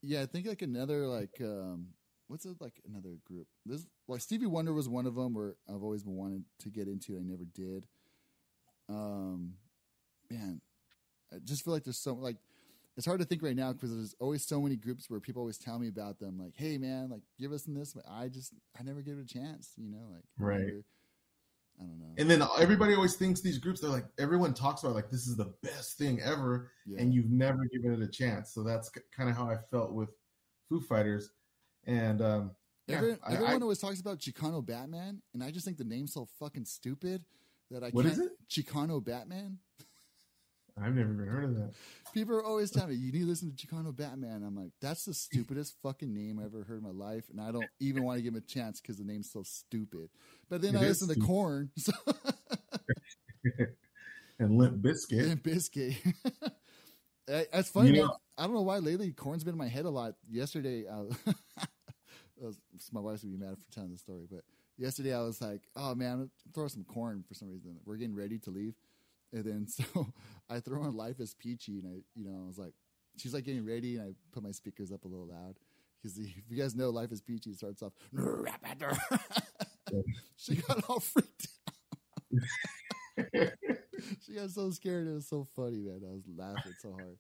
yeah, 0.02 0.22
I 0.22 0.26
think 0.26 0.48
like 0.48 0.62
another 0.62 1.08
like 1.08 1.38
um, 1.42 1.88
what's 2.28 2.46
it 2.46 2.56
like 2.60 2.82
another 2.88 3.18
group? 3.26 3.48
This 3.66 3.86
like 4.08 4.22
Stevie 4.22 4.46
Wonder 4.46 4.74
was 4.74 4.90
one 4.90 5.06
of 5.06 5.16
them 5.16 5.34
where 5.34 5.56
I've 5.68 5.84
always 5.84 6.04
been 6.04 6.16
wanting 6.16 6.46
to 6.60 6.70
get 6.70 6.88
into. 6.88 7.18
I 7.18 7.22
never 7.24 7.46
did. 7.46 7.88
Um, 8.88 9.54
man, 10.30 10.62
I 11.34 11.38
just 11.44 11.64
feel 11.64 11.74
like 11.74 11.84
there's 11.84 11.98
so 12.00 12.14
like 12.14 12.38
it's 12.98 13.06
hard 13.06 13.20
to 13.20 13.26
think 13.26 13.42
right 13.42 13.56
now 13.56 13.72
because 13.72 13.96
there's 13.96 14.16
always 14.20 14.46
so 14.46 14.62
many 14.62 14.76
groups 14.76 15.10
where 15.10 15.22
people 15.22 15.42
always 15.42 15.58
tell 15.58 15.80
me 15.80 15.88
about 15.88 16.20
them, 16.20 16.38
like, 16.38 16.54
"Hey, 16.56 16.78
man, 16.78 17.10
like, 17.10 17.22
give 17.40 17.54
us 17.54 17.66
in 17.66 17.74
this." 17.74 17.94
But 17.94 18.04
I 18.10 18.28
just, 18.28 18.54
I 18.78 18.84
never 18.84 19.02
give 19.02 19.18
it 19.18 19.22
a 19.22 19.26
chance, 19.26 19.72
you 19.78 19.90
know, 19.90 20.10
like, 20.12 20.26
right. 20.38 20.60
Never, 20.60 20.84
I 21.80 21.84
don't 21.86 22.00
know. 22.00 22.06
And 22.18 22.30
then 22.30 22.44
everybody 22.60 22.94
always 22.94 23.16
thinks 23.16 23.42
these 23.42 23.58
groups, 23.58 23.80
they're 23.80 23.90
like, 23.90 24.06
everyone 24.20 24.54
talks 24.54 24.84
about 24.84 24.96
like, 24.96 25.10
this 25.10 25.28
is 25.28 25.36
the 25.38 25.54
best 25.64 25.98
thing 25.98 26.20
ever. 26.22 26.72
Yeah. 26.86 27.02
And 27.02 27.14
you've 27.14 27.30
never 27.32 27.66
given 27.72 27.94
it 27.94 28.02
a 28.02 28.08
chance. 28.12 28.54
So 28.54 28.64
that's 28.64 28.92
kind 29.16 29.30
of 29.30 29.36
how 29.36 29.50
I 29.50 29.58
felt 29.72 29.94
with 29.94 30.10
Foo 30.68 30.82
Fighters. 30.82 31.32
And, 31.86 32.22
um, 32.22 32.52
yeah, 32.88 32.98
Everyone, 32.98 33.20
I- 33.26 33.34
everyone 33.34 33.54
I- 33.54 33.62
always 33.64 33.80
talks 33.80 34.02
about 34.02 34.20
Chicano 34.20 34.66
Batman, 34.66 35.22
and 35.34 35.44
I 35.44 35.52
just 35.52 35.64
think 35.66 35.78
the 35.78 35.84
name's 35.84 36.12
so 36.14 36.28
fucking 36.40 36.66
stupid 36.66 37.24
that 37.72 37.84
I 37.84 37.90
What 37.92 38.04
can't. 38.06 38.14
is 38.14 38.20
it? 38.20 38.32
Chicano 38.50 39.04
Batman. 39.04 39.60
I've 40.82 40.96
never 40.96 41.14
even 41.14 41.28
heard 41.28 41.44
of 41.44 41.56
that. 41.56 41.74
People 42.14 42.36
are 42.36 42.44
always 42.44 42.72
telling 42.72 42.90
me 42.90 42.96
you 42.96 43.12
need 43.12 43.20
to 43.22 43.26
listen 43.26 43.54
to 43.54 43.68
Chicano 43.68 43.96
Batman. 43.96 44.44
I'm 44.46 44.56
like, 44.56 44.72
that's 44.82 45.06
the 45.06 45.14
stupidest 45.14 45.76
fucking 45.84 46.14
name 46.14 46.40
I 46.40 46.46
ever 46.46 46.64
heard 46.64 46.80
in 46.80 46.84
my 46.84 47.06
life, 47.06 47.26
and 47.30 47.40
I 47.42 47.52
don't 47.52 47.66
even 47.80 48.04
want 48.04 48.18
to 48.18 48.22
give 48.24 48.34
him 48.34 48.38
a 48.38 48.42
chance 48.42 48.80
because 48.82 48.98
the 48.98 49.04
name's 49.04 49.32
so 49.32 49.44
stupid. 49.44 50.10
But 50.50 50.62
then 50.62 50.76
It 50.76 50.80
I 50.80 50.86
is 50.86 51.02
listen 51.02 51.20
to. 51.22 51.26
Korn, 51.28 51.70
so 51.78 51.92
And 54.40 54.58
Limp 54.58 54.78
Bizkit. 54.82 55.32
and 55.32 55.44
Bizkit. 55.44 55.98
That's 57.28 57.70
funny, 57.74 57.90
You 57.90 58.04
know- 58.04 58.16
I 58.38 58.44
don't 58.44 58.54
know 58.54 58.62
why 58.62 58.78
lately 58.78 59.12
Korn's 59.12 59.44
been 59.44 59.54
in 59.56 59.58
my 59.58 59.68
head 59.68 59.84
a 59.86 59.90
lot. 59.90 60.14
Yesterday, 60.32 60.86
I 60.88 61.02
was- 61.02 61.18
my 62.94 63.02
wife's 63.02 63.22
gonna 63.24 63.36
be 63.38 63.44
mad 63.46 63.58
for 63.58 63.72
telling 63.74 63.92
the 63.92 63.98
story, 63.98 64.26
but 64.32 64.46
yesterday 64.78 65.14
I 65.14 65.20
was 65.22 65.42
like, 65.42 65.60
"Oh 65.76 65.94
man, 65.94 66.30
throw 66.54 66.70
some 66.70 66.86
Korn 66.86 67.22
for 67.28 67.34
some 67.34 67.50
reason." 67.50 67.78
We're 67.86 67.98
getting 67.98 68.16
ready 68.16 68.40
to 68.40 68.50
leave, 68.50 68.76
and 69.34 69.44
then 69.44 69.68
so 69.68 70.14
I 70.50 70.60
throw 70.60 70.84
on 70.84 70.96
"Life 70.96 71.20
is 71.20 71.34
Peachy," 71.34 71.80
and 71.80 71.88
I, 71.88 72.02
you 72.16 72.26
know, 72.26 72.44
I 72.44 72.48
was 72.48 72.58
like, 72.58 72.74
she's 73.18 73.34
like 73.34 73.46
getting 73.46 73.66
ready, 73.66 73.96
and 73.96 74.10
I 74.10 74.14
put 74.32 74.44
my 74.44 74.52
speakers 74.52 74.92
up 74.92 75.06
a 75.06 75.08
little 75.08 75.28
loud 75.28 75.56
because 76.02 76.18
if 76.18 76.30
you 76.50 76.58
guys 76.58 76.76
know 76.76 76.90
"Life 76.90 77.12
is 77.12 77.22
Peachy" 77.22 77.52
it 77.52 77.58
starts 77.58 77.82
off. 77.82 77.94
she 80.38 80.56
got 80.56 80.84
all 80.90 81.00
freaked. 81.00 81.48
out. 82.34 82.46
she 84.26 84.34
got 84.34 84.50
so 84.50 84.70
scared. 84.72 85.08
It 85.08 85.14
was 85.14 85.28
so 85.28 85.48
funny, 85.56 85.80
man. 85.80 86.02
I 86.08 86.14
was 86.14 86.24
laughing 86.36 86.74
so 86.80 86.92
hard. 86.94 87.18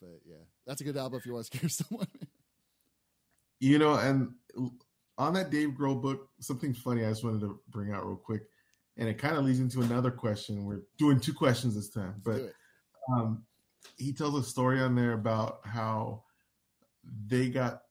But 0.00 0.20
yeah, 0.26 0.44
that's 0.66 0.80
a 0.80 0.84
good 0.84 0.96
album 0.96 1.18
if 1.18 1.26
you 1.26 1.32
want 1.32 1.46
to 1.46 1.56
scare 1.56 1.68
someone. 1.68 2.06
You 3.60 3.78
know, 3.78 3.94
and 3.94 4.32
on 5.16 5.34
that 5.34 5.50
Dave 5.50 5.70
Grohl 5.70 6.00
book, 6.00 6.28
something 6.40 6.74
funny 6.74 7.04
I 7.04 7.08
just 7.08 7.24
wanted 7.24 7.40
to 7.40 7.60
bring 7.70 7.92
out 7.92 8.04
real 8.04 8.16
quick. 8.16 8.42
And 8.96 9.08
it 9.08 9.18
kind 9.18 9.36
of 9.36 9.44
leads 9.44 9.58
into 9.58 9.80
another 9.80 10.10
question. 10.10 10.64
We're 10.64 10.82
doing 10.98 11.18
two 11.18 11.34
questions 11.34 11.74
this 11.74 11.90
time. 11.90 12.14
But 12.22 12.52
um, 13.12 13.42
he 13.96 14.12
tells 14.12 14.34
a 14.34 14.48
story 14.48 14.80
on 14.80 14.94
there 14.94 15.12
about 15.12 15.60
how 15.64 16.22
they 17.26 17.48
got 17.48 17.82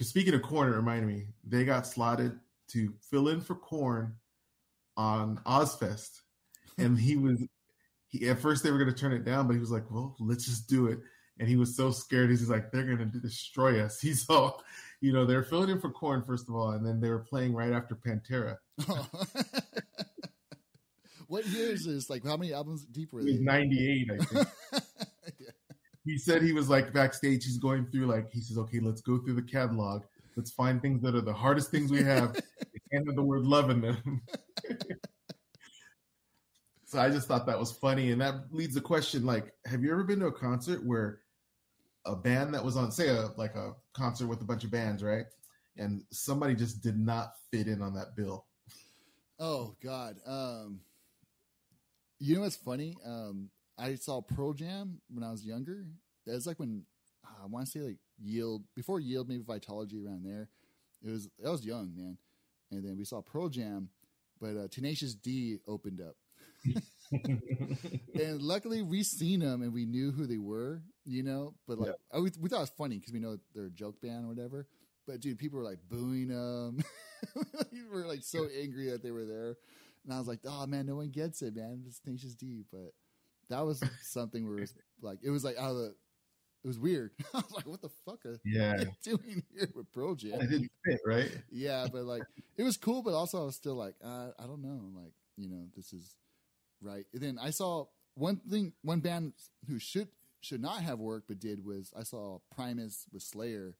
speaking 0.00 0.34
of 0.34 0.42
Korn 0.42 0.72
it 0.72 0.76
reminded 0.76 1.06
me 1.06 1.26
they 1.44 1.64
got 1.64 1.86
slotted 1.86 2.38
to 2.68 2.92
fill 3.00 3.28
in 3.28 3.40
for 3.40 3.54
Korn 3.54 4.14
on 4.96 5.38
Ozzfest 5.46 6.20
and 6.78 6.98
he 6.98 7.16
was 7.16 7.42
he 8.08 8.28
at 8.28 8.38
first 8.38 8.62
they 8.62 8.70
were 8.70 8.78
going 8.78 8.92
to 8.92 8.98
turn 8.98 9.12
it 9.12 9.24
down 9.24 9.46
but 9.46 9.54
he 9.54 9.60
was 9.60 9.70
like 9.70 9.90
well 9.90 10.16
let's 10.20 10.44
just 10.44 10.68
do 10.68 10.86
it 10.86 10.98
and 11.38 11.48
he 11.48 11.56
was 11.56 11.76
so 11.76 11.90
scared 11.90 12.30
he's 12.30 12.50
like 12.50 12.70
they're 12.70 12.84
going 12.84 12.98
to 12.98 13.20
destroy 13.20 13.82
us 13.82 14.00
he's 14.00 14.28
all 14.28 14.62
you 15.00 15.12
know 15.12 15.24
they're 15.24 15.44
filling 15.44 15.70
in 15.70 15.80
for 15.80 15.90
Korn 15.90 16.22
first 16.22 16.48
of 16.48 16.54
all 16.54 16.70
and 16.70 16.84
then 16.84 17.00
they 17.00 17.10
were 17.10 17.20
playing 17.20 17.54
right 17.54 17.72
after 17.72 17.94
pantera 17.94 18.56
what 21.28 21.46
year 21.46 21.70
is 21.70 21.84
this? 21.84 22.10
Like, 22.10 22.24
how 22.24 22.36
many 22.36 22.52
albums 22.52 22.84
deep 22.86 23.12
were 23.12 23.22
they? 23.22 23.34
98 23.34 24.10
i 24.10 24.24
think 24.24 24.48
Yeah. 25.38 25.50
he 26.04 26.18
said 26.18 26.42
he 26.42 26.52
was 26.52 26.68
like 26.68 26.92
backstage. 26.92 27.44
He's 27.44 27.58
going 27.58 27.86
through 27.86 28.06
like 28.06 28.32
he 28.32 28.40
says, 28.40 28.58
okay, 28.58 28.80
let's 28.80 29.02
go 29.02 29.18
through 29.18 29.34
the 29.34 29.42
catalog. 29.42 30.02
Let's 30.36 30.50
find 30.50 30.80
things 30.80 31.02
that 31.02 31.14
are 31.14 31.20
the 31.20 31.32
hardest 31.32 31.70
things 31.70 31.90
we 31.90 32.02
have. 32.02 32.32
they 32.32 32.80
can't 32.90 33.06
have 33.06 33.16
the 33.16 33.22
word 33.22 33.44
love 33.44 33.70
in 33.70 33.80
them. 33.80 34.22
so 36.84 36.98
I 36.98 37.10
just 37.10 37.28
thought 37.28 37.46
that 37.46 37.58
was 37.58 37.72
funny, 37.72 38.12
and 38.12 38.20
that 38.20 38.34
leads 38.50 38.74
the 38.74 38.80
question: 38.80 39.26
like, 39.26 39.52
have 39.66 39.82
you 39.82 39.90
ever 39.92 40.04
been 40.04 40.20
to 40.20 40.26
a 40.26 40.32
concert 40.32 40.84
where 40.86 41.20
a 42.06 42.16
band 42.16 42.54
that 42.54 42.64
was 42.64 42.76
on, 42.76 42.90
say, 42.90 43.08
a 43.08 43.30
like 43.36 43.54
a 43.54 43.72
concert 43.92 44.28
with 44.28 44.40
a 44.40 44.44
bunch 44.44 44.64
of 44.64 44.70
bands, 44.70 45.02
right? 45.02 45.26
And 45.76 46.02
somebody 46.10 46.54
just 46.54 46.82
did 46.82 46.98
not 46.98 47.34
fit 47.50 47.66
in 47.66 47.82
on 47.82 47.92
that 47.94 48.16
bill. 48.16 48.46
Oh 49.38 49.76
God. 49.82 50.16
Um, 50.26 50.80
you 52.18 52.34
know 52.34 52.42
what's 52.42 52.56
funny? 52.56 52.96
Um, 53.04 53.50
I 53.78 53.94
saw 53.94 54.20
Pearl 54.20 54.52
Jam 54.52 55.00
when 55.08 55.22
I 55.22 55.30
was 55.30 55.44
younger. 55.44 55.86
That 56.26 56.34
was 56.34 56.46
like 56.46 56.58
when 56.58 56.84
uh, 57.24 57.44
I 57.44 57.46
want 57.46 57.66
to 57.66 57.70
say 57.70 57.80
like 57.80 57.98
Yield 58.20 58.64
before 58.74 59.00
Yield, 59.00 59.28
maybe 59.28 59.42
Vitology 59.42 60.04
around 60.04 60.24
there. 60.24 60.48
It 61.04 61.10
was 61.10 61.28
I 61.44 61.50
was 61.50 61.64
young, 61.64 61.92
man. 61.96 62.18
And 62.70 62.84
then 62.84 62.96
we 62.98 63.04
saw 63.04 63.22
Pearl 63.22 63.48
Jam, 63.48 63.88
but 64.40 64.56
uh, 64.56 64.68
Tenacious 64.70 65.14
D 65.14 65.58
opened 65.66 66.00
up. 66.00 66.16
and 67.12 68.42
luckily 68.42 68.82
we 68.82 69.02
seen 69.02 69.40
them 69.40 69.62
and 69.62 69.72
we 69.72 69.86
knew 69.86 70.10
who 70.10 70.26
they 70.26 70.38
were, 70.38 70.82
you 71.04 71.22
know. 71.22 71.54
But 71.66 71.78
like, 71.78 71.94
I, 72.12 72.18
we, 72.18 72.30
we 72.40 72.48
thought 72.48 72.58
it 72.58 72.60
was 72.60 72.70
funny 72.70 72.98
because 72.98 73.12
we 73.12 73.20
know 73.20 73.38
they're 73.54 73.66
a 73.66 73.70
joke 73.70 74.00
band 74.00 74.24
or 74.24 74.28
whatever. 74.28 74.66
But 75.06 75.20
dude, 75.20 75.38
people 75.38 75.58
were 75.58 75.64
like 75.64 75.78
booing 75.88 76.28
them. 76.28 76.84
we 77.72 77.84
were 77.90 78.06
like 78.06 78.22
so 78.22 78.46
angry 78.60 78.90
that 78.90 79.02
they 79.02 79.10
were 79.10 79.24
there, 79.24 79.56
and 80.08 80.16
I 80.16 80.18
was 80.18 80.26
like, 80.26 80.40
"Oh 80.46 80.66
man, 80.66 80.86
no 80.86 80.96
one 80.96 81.10
gets 81.10 81.42
it, 81.42 81.54
man. 81.54 81.82
It's 81.86 82.00
Tenacious 82.00 82.34
D." 82.34 82.64
But 82.72 82.92
that 83.50 83.64
was 83.64 83.82
something 84.02 84.48
where 84.48 84.58
it 84.58 84.62
was 84.62 84.74
like 85.02 85.18
it 85.22 85.30
was 85.30 85.44
like 85.44 85.58
out 85.58 85.70
of 85.70 85.76
the. 85.76 85.94
It 86.64 86.66
was 86.66 86.78
weird. 86.78 87.12
I 87.34 87.38
was 87.38 87.52
like, 87.52 87.66
"What 87.66 87.82
the 87.82 87.90
fuck 88.04 88.24
are 88.24 88.40
yeah, 88.44 88.84
doing 89.02 89.44
here 89.54 89.68
with 89.74 89.92
Pearl 89.92 90.14
Jam?" 90.14 90.40
it 90.40 90.48
didn't 90.50 90.72
fit, 90.84 91.00
right? 91.06 91.30
yeah, 91.50 91.86
but 91.92 92.04
like 92.04 92.22
it 92.56 92.62
was 92.62 92.76
cool, 92.76 93.02
but 93.02 93.12
also 93.12 93.42
I 93.42 93.44
was 93.44 93.54
still 93.54 93.76
like, 93.76 93.94
uh, 94.02 94.30
I 94.38 94.46
don't 94.46 94.62
know, 94.62 94.80
like 95.00 95.12
you 95.36 95.48
know, 95.48 95.66
this 95.76 95.92
is 95.92 96.16
right. 96.82 97.04
And 97.12 97.22
then 97.22 97.38
I 97.40 97.50
saw 97.50 97.86
one 98.14 98.36
thing, 98.50 98.72
one 98.82 99.00
band 99.00 99.34
who 99.68 99.78
should 99.78 100.08
should 100.40 100.62
not 100.62 100.80
have 100.82 100.98
worked 100.98 101.28
but 101.28 101.38
did 101.38 101.64
was 101.64 101.92
I 101.96 102.02
saw 102.02 102.38
Primus 102.54 103.06
with 103.12 103.22
Slayer. 103.22 103.74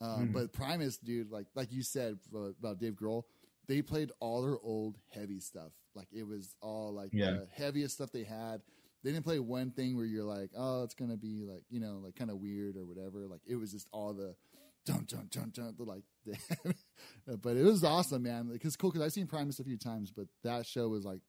Um, 0.00 0.26
Hmm. 0.26 0.32
But 0.32 0.52
Primus, 0.52 0.98
dude, 0.98 1.30
like 1.30 1.46
like 1.54 1.72
you 1.72 1.82
said 1.82 2.18
uh, 2.34 2.50
about 2.58 2.78
Dave 2.78 2.94
Grohl, 2.94 3.24
they 3.68 3.82
played 3.82 4.10
all 4.20 4.42
their 4.42 4.58
old 4.62 4.98
heavy 5.10 5.40
stuff. 5.40 5.72
Like 5.94 6.08
it 6.12 6.26
was 6.26 6.54
all 6.60 6.92
like 6.92 7.10
Yeah. 7.12 7.32
the 7.32 7.48
heaviest 7.54 7.94
stuff 7.94 8.10
they 8.12 8.24
had. 8.24 8.62
They 9.04 9.10
didn't 9.12 9.24
play 9.24 9.38
one 9.40 9.72
thing 9.72 9.96
where 9.96 10.04
you're 10.06 10.24
like, 10.24 10.50
oh, 10.56 10.84
it's 10.84 10.94
gonna 10.94 11.16
be 11.16 11.44
like 11.44 11.64
you 11.70 11.80
know, 11.80 12.00
like 12.04 12.16
kind 12.16 12.30
of 12.30 12.38
weird 12.38 12.76
or 12.76 12.84
whatever. 12.84 13.26
Like 13.28 13.42
it 13.46 13.56
was 13.56 13.72
just 13.72 13.88
all 13.92 14.12
the 14.14 14.34
dun 14.86 15.04
dun 15.08 15.28
dun 15.30 15.50
dun, 15.54 15.74
the, 15.78 15.84
like. 15.84 16.04
but 17.42 17.56
it 17.56 17.64
was 17.64 17.84
awesome, 17.84 18.22
man. 18.22 18.50
Like, 18.50 18.64
it's 18.64 18.76
cool 18.76 18.90
because 18.90 19.04
I've 19.04 19.12
seen 19.12 19.26
Primus 19.26 19.58
a 19.60 19.64
few 19.64 19.76
times, 19.76 20.10
but 20.10 20.26
that 20.44 20.66
show 20.66 20.88
was 20.88 21.04
like 21.04 21.20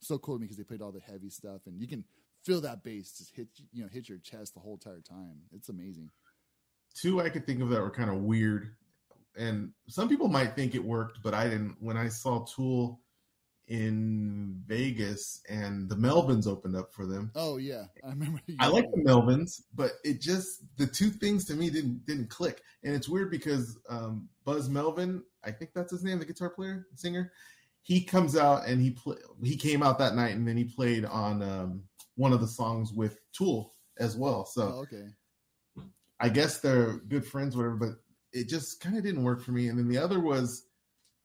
so 0.00 0.18
cool 0.18 0.36
to 0.36 0.40
me 0.40 0.44
because 0.44 0.56
they 0.56 0.64
played 0.64 0.82
all 0.82 0.92
the 0.92 1.00
heavy 1.00 1.30
stuff 1.30 1.62
and 1.66 1.80
you 1.80 1.86
can 1.86 2.04
feel 2.44 2.60
that 2.60 2.82
bass 2.82 3.18
just 3.18 3.34
hit 3.36 3.46
you 3.72 3.82
know 3.82 3.88
hit 3.90 4.08
your 4.08 4.18
chest 4.18 4.54
the 4.54 4.60
whole 4.60 4.74
entire 4.74 5.00
time. 5.00 5.42
It's 5.52 5.68
amazing. 5.68 6.10
two 7.00 7.20
I 7.20 7.28
could 7.30 7.46
think 7.46 7.60
of 7.62 7.68
that 7.70 7.80
were 7.80 7.90
kind 7.90 8.10
of 8.10 8.16
weird, 8.22 8.74
and 9.36 9.72
some 9.88 10.08
people 10.08 10.28
might 10.28 10.54
think 10.54 10.74
it 10.74 10.84
worked, 10.84 11.22
but 11.22 11.34
I 11.34 11.44
didn't. 11.44 11.76
When 11.80 11.96
I 11.96 12.08
saw 12.08 12.44
Tool 12.44 13.00
in 13.68 14.60
Vegas 14.66 15.40
and 15.48 15.88
the 15.88 15.94
Melvins 15.94 16.46
opened 16.46 16.76
up 16.76 16.92
for 16.92 17.06
them, 17.06 17.30
Oh 17.34 17.56
yeah, 17.56 17.84
I 18.04 18.10
remember. 18.10 18.40
you- 18.46 18.56
I 18.60 18.66
like 18.66 18.84
the 18.92 19.00
Melvins, 19.02 19.62
but 19.74 19.92
it 20.04 20.20
just 20.20 20.62
the 20.76 20.86
two 20.86 21.10
things 21.10 21.44
to 21.46 21.54
me 21.54 21.70
didn't 21.70 22.04
didn't 22.06 22.28
click, 22.28 22.62
and 22.82 22.94
it's 22.94 23.08
weird 23.08 23.30
because 23.30 23.78
um, 23.88 24.28
Buzz 24.44 24.68
Melvin, 24.68 25.22
I 25.44 25.50
think 25.52 25.72
that's 25.74 25.92
his 25.92 26.04
name, 26.04 26.18
the 26.18 26.26
guitar 26.26 26.50
player, 26.50 26.86
singer, 26.94 27.32
he 27.82 28.02
comes 28.04 28.36
out 28.36 28.66
and 28.66 28.80
he 28.80 28.90
play, 28.90 29.16
he 29.42 29.56
came 29.56 29.82
out 29.82 29.98
that 29.98 30.14
night 30.14 30.34
and 30.36 30.46
then 30.46 30.56
he 30.56 30.64
played 30.64 31.04
on 31.04 31.42
um, 31.42 31.82
one 32.16 32.32
of 32.32 32.40
the 32.40 32.46
songs 32.48 32.92
with 32.92 33.18
Tool 33.32 33.72
as 33.98 34.16
well. 34.16 34.44
So 34.44 34.62
Oh, 34.62 34.80
okay. 34.82 35.06
I 36.20 36.28
guess 36.28 36.60
they're 36.60 36.98
good 37.08 37.26
friends, 37.26 37.56
whatever, 37.56 37.74
but 37.74 37.94
it 38.32 38.48
just 38.48 38.80
kind 38.80 38.96
of 38.96 39.04
didn't 39.04 39.22
work 39.24 39.42
for 39.42 39.52
me. 39.52 39.68
And 39.68 39.78
then 39.78 39.88
the 39.88 39.98
other 39.98 40.20
was 40.20 40.66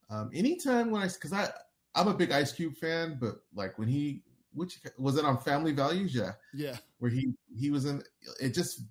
um, 0.09 0.29
anytime 0.33 0.91
when 0.91 1.01
I, 1.01 1.07
because 1.07 1.33
I, 1.33 1.49
I'm 1.95 2.07
a 2.07 2.13
big 2.13 2.31
Ice 2.31 2.51
Cube 2.51 2.75
fan, 2.77 3.17
but 3.19 3.35
like 3.53 3.77
when 3.77 3.87
he, 3.87 4.21
which 4.53 4.79
was 4.97 5.17
it 5.17 5.25
on 5.25 5.37
Family 5.37 5.71
Values? 5.71 6.15
Yeah, 6.15 6.31
Yeah. 6.53 6.77
where 6.99 7.11
he 7.11 7.33
he 7.55 7.69
was 7.69 7.85
in. 7.85 8.01
It 8.39 8.53
just 8.53 8.81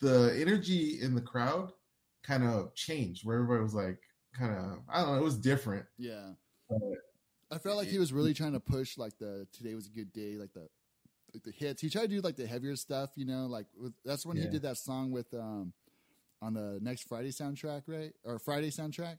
the 0.00 0.36
energy 0.38 1.00
in 1.00 1.14
the 1.14 1.20
crowd 1.20 1.72
kind 2.22 2.44
of 2.44 2.74
changed, 2.74 3.24
where 3.24 3.36
everybody 3.36 3.62
was 3.62 3.74
like, 3.74 3.98
kind 4.38 4.54
of, 4.54 4.78
I 4.88 5.00
don't 5.00 5.14
know, 5.14 5.18
it 5.18 5.24
was 5.24 5.38
different. 5.38 5.86
Yeah. 5.98 6.32
But 6.68 6.78
I 7.50 7.58
felt 7.58 7.76
like 7.76 7.88
he 7.88 7.98
was 7.98 8.12
really 8.12 8.34
trying 8.34 8.52
to 8.52 8.60
push 8.60 8.98
like 8.98 9.16
the 9.18 9.46
today 9.52 9.74
was 9.74 9.86
a 9.86 9.90
good 9.90 10.12
day, 10.12 10.36
like 10.36 10.52
the 10.52 10.68
like 11.32 11.42
the 11.42 11.52
hits. 11.52 11.80
He 11.82 11.90
tried 11.90 12.02
to 12.02 12.08
do 12.08 12.20
like 12.20 12.36
the 12.36 12.46
heavier 12.46 12.76
stuff, 12.76 13.10
you 13.16 13.24
know, 13.24 13.46
like 13.46 13.66
with, 13.80 13.94
that's 14.04 14.26
when 14.26 14.36
he 14.36 14.46
did 14.48 14.62
that 14.62 14.76
song 14.76 15.10
with 15.10 15.32
um 15.34 15.72
on 16.42 16.54
the 16.54 16.78
next 16.82 17.08
Friday 17.08 17.30
soundtrack, 17.30 17.82
right? 17.86 18.12
Or 18.24 18.38
Friday 18.38 18.70
soundtrack. 18.70 19.16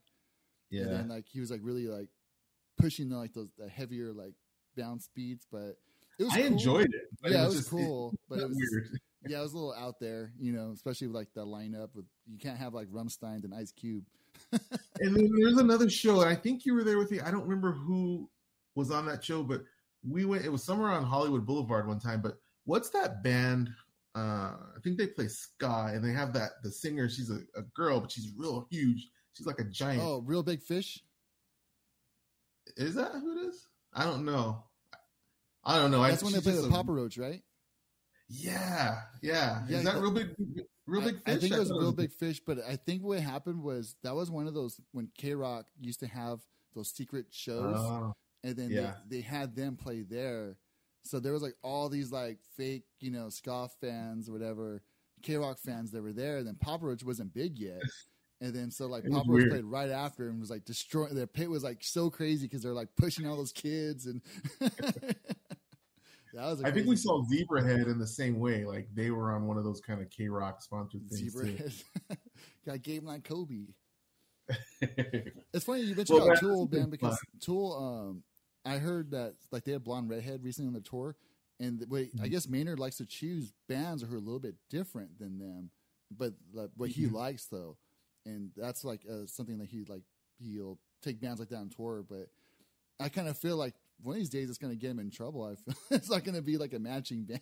yeah, 0.70 0.84
And 0.84 0.92
then 0.92 1.08
like 1.10 1.26
he 1.28 1.40
was 1.40 1.50
like 1.52 1.62
really 1.64 1.88
like 1.88 2.10
pushing 2.78 3.10
the, 3.10 3.18
like 3.18 3.34
those 3.34 3.50
the 3.58 3.68
heavier 3.68 4.14
like 4.14 4.34
bounce 4.76 5.10
beats, 5.16 5.46
but 5.52 5.78
it 6.20 6.24
was 6.24 6.34
I 6.34 6.38
cool. 6.38 6.46
enjoyed 6.48 6.88
it. 6.94 7.32
Yeah, 7.32 7.44
it 7.44 7.48
was 7.48 7.56
just- 7.58 7.70
cool, 7.70 8.14
but 8.30 8.40
it 8.40 8.48
was 8.48 8.58
weird. 8.72 9.00
yeah, 9.28 9.40
it 9.40 9.42
was 9.42 9.54
a 9.54 9.58
little 9.58 9.74
out 9.74 10.00
there, 10.00 10.32
you 10.40 10.52
know, 10.54 10.72
especially 10.74 11.08
with 11.08 11.16
like 11.16 11.34
the 11.34 11.46
lineup 11.46 11.90
with 11.96 12.06
you 12.28 12.38
can't 12.38 12.58
have 12.58 12.74
like 12.74 12.88
Rammstein 12.90 13.44
and 13.44 13.54
Ice 13.54 13.72
Cube. 13.72 14.06
And 15.00 15.16
then 15.16 15.30
there's 15.40 15.58
another 15.58 15.90
show, 15.92 16.22
and 16.22 16.30
I 16.30 16.34
think 16.36 16.66
you 16.66 16.74
were 16.74 16.84
there 16.84 16.98
with 16.98 17.12
me. 17.12 17.20
I 17.20 17.30
don't 17.30 17.44
remember 17.44 17.72
who 17.72 18.28
was 18.74 18.90
on 18.90 19.06
that 19.06 19.24
show, 19.24 19.44
but 19.44 19.62
we 20.08 20.26
went. 20.26 20.44
It 20.44 20.50
was 20.52 20.64
somewhere 20.64 20.90
on 20.92 21.04
Hollywood 21.04 21.46
Boulevard 21.46 21.88
one 21.88 22.00
time. 22.00 22.20
But 22.22 22.40
what's 22.66 22.90
that 22.92 23.22
band? 23.24 23.70
Uh, 24.18 24.56
I 24.76 24.80
think 24.84 24.98
they 24.98 25.08
play 25.08 25.28
ska, 25.28 25.92
and 25.94 26.04
they 26.04 26.12
have 26.12 26.34
that 26.34 26.54
the 26.64 26.72
singer. 26.72 27.08
She's 27.08 27.30
a, 27.30 27.40
a 27.56 27.62
girl, 27.76 28.00
but 28.00 28.12
she's 28.12 28.32
real 28.36 28.68
huge. 28.72 29.08
She's 29.34 29.46
like 29.46 29.60
a 29.60 29.64
giant. 29.66 30.02
Oh, 30.04 30.24
Reel 30.26 30.42
Big 30.42 30.64
Fish. 30.64 31.04
Is 32.78 32.96
that 32.96 33.12
who 33.12 33.38
it 33.38 33.48
is? 33.50 33.68
I 33.94 34.06
don't 34.06 34.26
know. 34.26 34.64
I 35.64 35.78
don't 35.78 35.92
know. 35.92 36.02
That's 36.02 36.24
I, 36.24 36.26
when 36.26 36.34
they 36.34 36.42
play 36.42 36.54
the 36.54 36.66
a- 36.66 36.70
Papa 36.70 36.92
Roach, 36.92 37.18
right? 37.18 37.44
Yeah, 38.30 39.02
yeah. 39.22 39.64
Yeah, 39.70 39.78
is 39.78 39.84
that 39.84 40.02
Reel 40.02 40.12
Big? 40.12 40.30
Reel 40.88 41.02
big 41.02 41.20
I, 41.26 41.32
fish? 41.34 41.38
I 41.38 41.40
think 41.40 41.54
it 41.54 41.60
was 41.60 41.70
Reel 41.72 41.92
Big 41.92 42.12
Fish, 42.12 42.42
but 42.46 42.58
I 42.68 42.76
think 42.76 43.04
what 43.04 43.20
happened 43.20 43.62
was 43.62 43.96
that 44.04 44.16
was 44.16 44.32
one 44.32 44.48
of 44.48 44.54
those 44.54 44.80
when 44.94 45.10
KROQ 45.20 45.66
used 45.80 46.00
to 46.00 46.08
have 46.08 46.40
those 46.74 46.90
secret 46.90 47.28
shows, 47.30 47.76
Oh, 47.78 48.14
and 48.44 48.56
then 48.56 48.70
yeah. 48.72 48.94
they, 49.08 49.18
they 49.18 49.22
had 49.22 49.56
them 49.56 49.76
play 49.76 50.02
there. 50.02 50.58
So 51.08 51.20
there 51.20 51.34
was 51.34 51.42
like 51.42 51.56
all 51.64 51.90
these 51.90 52.12
like 52.12 52.40
fake, 52.56 52.84
you 53.00 53.12
know, 53.12 53.30
ska 53.30 53.70
fans 53.82 54.30
or 54.30 54.34
whatever, 54.34 54.84
KROQ 55.24 55.60
fans 55.60 55.92
that 55.92 56.04
were 56.04 56.14
there. 56.14 56.38
And 56.38 56.48
then 56.48 56.56
Papa 56.56 56.86
Roach 56.86 57.04
wasn't 57.04 57.34
big 57.34 57.58
yet. 57.58 57.82
And 58.40 58.54
then 58.54 58.70
so 58.70 58.86
like 58.88 59.04
Papa 59.10 59.26
Roach 59.28 59.50
played 59.50 59.64
right 59.64 59.90
after 59.90 60.30
and 60.30 60.40
was 60.40 60.52
like 60.52 60.66
destroying 60.66 61.16
their 61.16 61.28
pit 61.28 61.50
was 61.50 61.64
like 61.64 61.80
so 61.82 62.10
crazy 62.10 62.46
because 62.46 62.62
they're 62.62 62.74
like 62.74 62.90
pushing 62.96 63.28
all 63.28 63.36
those 63.36 63.52
kids 63.52 64.06
and 64.06 64.22
that 64.60 65.16
was 66.36 66.64
I 66.64 66.70
think 66.72 66.86
we 66.86 66.96
saw 66.96 67.24
Zebrahead 67.24 67.88
in 67.88 67.98
the 67.98 68.06
same 68.06 68.40
way. 68.40 68.64
Like 68.64 68.88
they 68.94 69.10
were 69.10 69.32
on 69.32 69.48
one 69.48 69.58
of 69.58 69.64
those 69.64 69.82
kind 69.82 70.02
of 70.02 70.10
KROQ 70.10 70.62
sponsored 70.62 71.10
things. 71.10 71.34
zebra 71.34 71.48
too. 71.48 72.18
got 72.66 72.82
game 72.84 73.06
like 73.06 73.24
Kobe. 73.24 73.68
It's 75.54 75.66
funny 75.66 75.82
you 75.82 75.96
mentioned 75.96 76.20
Well, 76.20 76.28
about 76.28 76.40
Tool, 76.40 76.50
this 76.50 76.60
has 76.60 76.70
been 76.70 76.80
man, 76.82 76.90
because 76.92 77.20
Tool. 77.42 77.74
Um, 77.74 78.24
I 78.68 78.78
heard 78.78 79.12
that 79.12 79.36
like 79.52 79.64
they 79.64 79.72
had 79.72 79.84
blonde 79.84 80.10
redhead 80.10 80.44
recently 80.44 80.68
on 80.68 80.74
the 80.74 80.82
tour, 80.82 81.16
and 81.60 81.80
the 81.80 81.88
way 81.88 82.06
Mm-hmm. 82.06 82.24
I 82.24 82.28
guess 82.28 82.48
Maynard 82.48 82.80
likes 82.80 82.98
to 82.98 83.06
choose 83.06 83.54
bands 83.68 84.04
who 84.04 84.14
are 84.14 84.18
a 84.18 84.22
little 84.22 84.40
bit 84.40 84.56
different 84.70 85.18
than 85.20 85.40
them, 85.40 85.72
but 86.16 86.34
like 86.54 86.70
what 86.76 86.90
he 86.90 87.06
Mhm. 87.06 87.14
likes 87.14 87.46
though, 87.46 87.78
and 88.26 88.52
that's 88.56 88.84
like 88.84 89.02
uh, 89.10 89.26
something 89.26 89.58
that 89.60 89.68
he 89.70 89.86
like 89.86 90.04
he'll 90.40 90.78
take 91.02 91.20
bands 91.22 91.40
like 91.40 91.50
that 91.50 91.58
on 91.58 91.70
tour. 91.70 92.04
But 92.08 92.30
I 93.00 93.10
kind 93.10 93.28
of 93.28 93.38
feel 93.38 93.58
like 93.58 93.76
one 94.02 94.16
of 94.16 94.20
these 94.20 94.30
days 94.30 94.50
it's 94.50 94.58
going 94.60 94.74
to 94.74 94.80
get 94.80 94.92
him 94.92 95.00
in 95.00 95.10
trouble. 95.10 95.44
I 95.44 95.56
feel 95.56 95.74
it's 95.92 96.10
not 96.10 96.24
going 96.24 96.36
to 96.36 96.42
be 96.42 96.58
like 96.58 96.74
a 96.74 96.80
matching 96.80 97.24
band, 97.24 97.42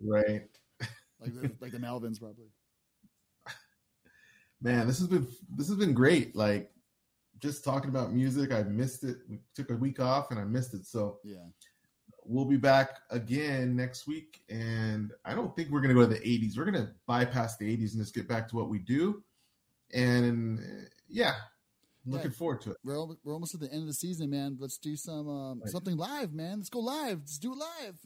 right. 0.00 0.48
like 1.20 1.34
the, 1.34 1.50
like 1.60 1.72
the 1.72 1.78
Melvins 1.78 2.18
probably. 2.20 2.50
Man, 4.60 4.86
this 4.88 4.98
has 4.98 5.06
been 5.08 5.26
this 5.56 5.68
has 5.68 5.76
been 5.76 5.94
great. 5.94 6.34
Like 6.34 6.70
just 7.40 7.64
talking 7.64 7.90
about 7.90 8.12
music, 8.12 8.52
I 8.52 8.62
missed 8.64 9.04
it. 9.04 9.18
We 9.28 9.38
took 9.54 9.70
a 9.70 9.76
week 9.76 10.00
off 10.00 10.30
and 10.30 10.38
I 10.40 10.44
missed 10.44 10.74
it. 10.74 10.86
So 10.86 11.18
Yeah, 11.24 11.46
we'll 12.24 12.44
be 12.44 12.56
back 12.56 12.98
again 13.10 13.74
next 13.76 14.06
week. 14.06 14.42
And 14.48 15.12
I 15.24 15.34
don't 15.34 15.54
think 15.56 15.70
we're 15.70 15.80
gonna 15.80 15.94
go 15.94 16.00
to 16.00 16.06
the 16.06 16.20
80s. 16.20 16.56
We're 16.58 16.64
gonna 16.64 16.92
bypass 17.06 17.56
the 17.56 17.66
80s 17.76 17.92
and 17.94 18.02
just 18.02 18.14
get 18.14 18.28
back 18.28 18.48
to 18.48 18.56
what 18.56 18.68
we 18.68 18.78
do. 18.80 19.22
And 19.94 20.60
yeah, 21.08 21.34
looking 22.06 22.30
Yeah. 22.30 22.36
forward 22.36 22.60
to 22.62 22.72
it. 22.72 22.76
we're 22.84 22.94
al- 22.96 23.18
we're 23.24 23.32
almost 23.32 23.54
at 23.54 23.60
the 23.60 23.70
end 23.72 23.82
of 23.82 23.86
the 23.88 23.94
season, 23.94 24.30
man. 24.30 24.56
Let's 24.58 24.78
do 24.78 24.96
some 24.96 25.28
um, 25.28 25.60
Right. 25.60 25.70
something 25.70 25.96
live, 25.96 26.32
man. 26.32 26.58
Let's 26.58 26.70
go 26.70 26.80
live. 26.80 27.20
Let's 27.20 27.38
do 27.38 27.52
it 27.52 27.58
live. 27.58 27.98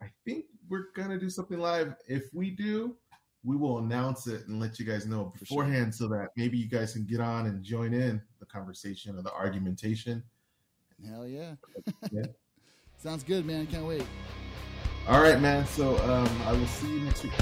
I 0.00 0.10
think 0.24 0.46
we're 0.68 0.90
gonna 0.94 1.18
do 1.18 1.30
something 1.30 1.58
live. 1.58 1.94
If 2.08 2.32
we 2.32 2.50
do, 2.50 2.96
we 3.44 3.56
will 3.56 3.78
announce 3.78 4.26
it 4.26 4.46
and 4.48 4.58
let 4.60 4.78
you 4.78 4.84
guys 4.84 5.06
know 5.06 5.30
For 5.38 5.44
sure. 5.46 5.62
beforehand 5.64 5.94
so 5.94 6.08
that 6.08 6.30
maybe 6.36 6.58
you 6.58 6.68
guys 6.68 6.92
can 6.92 7.04
get 7.04 7.20
on 7.20 7.46
and 7.46 7.62
join 7.62 7.94
in 7.94 8.20
conversation 8.48 9.18
or 9.18 9.22
the 9.22 9.32
argumentation. 9.32 10.22
Hell 11.06 11.26
yeah. 11.26 11.54
Yeah. 12.10 12.26
Sounds 12.96 13.22
good, 13.22 13.46
man. 13.46 13.66
Can't 13.66 13.86
wait. 13.86 14.04
All 15.06 15.22
right, 15.22 15.40
man. 15.40 15.66
So 15.66 15.96
um, 15.98 16.28
I 16.46 16.52
will 16.52 16.66
see 16.66 16.92
you 16.92 17.00
next 17.00 17.22
week. 17.22 17.32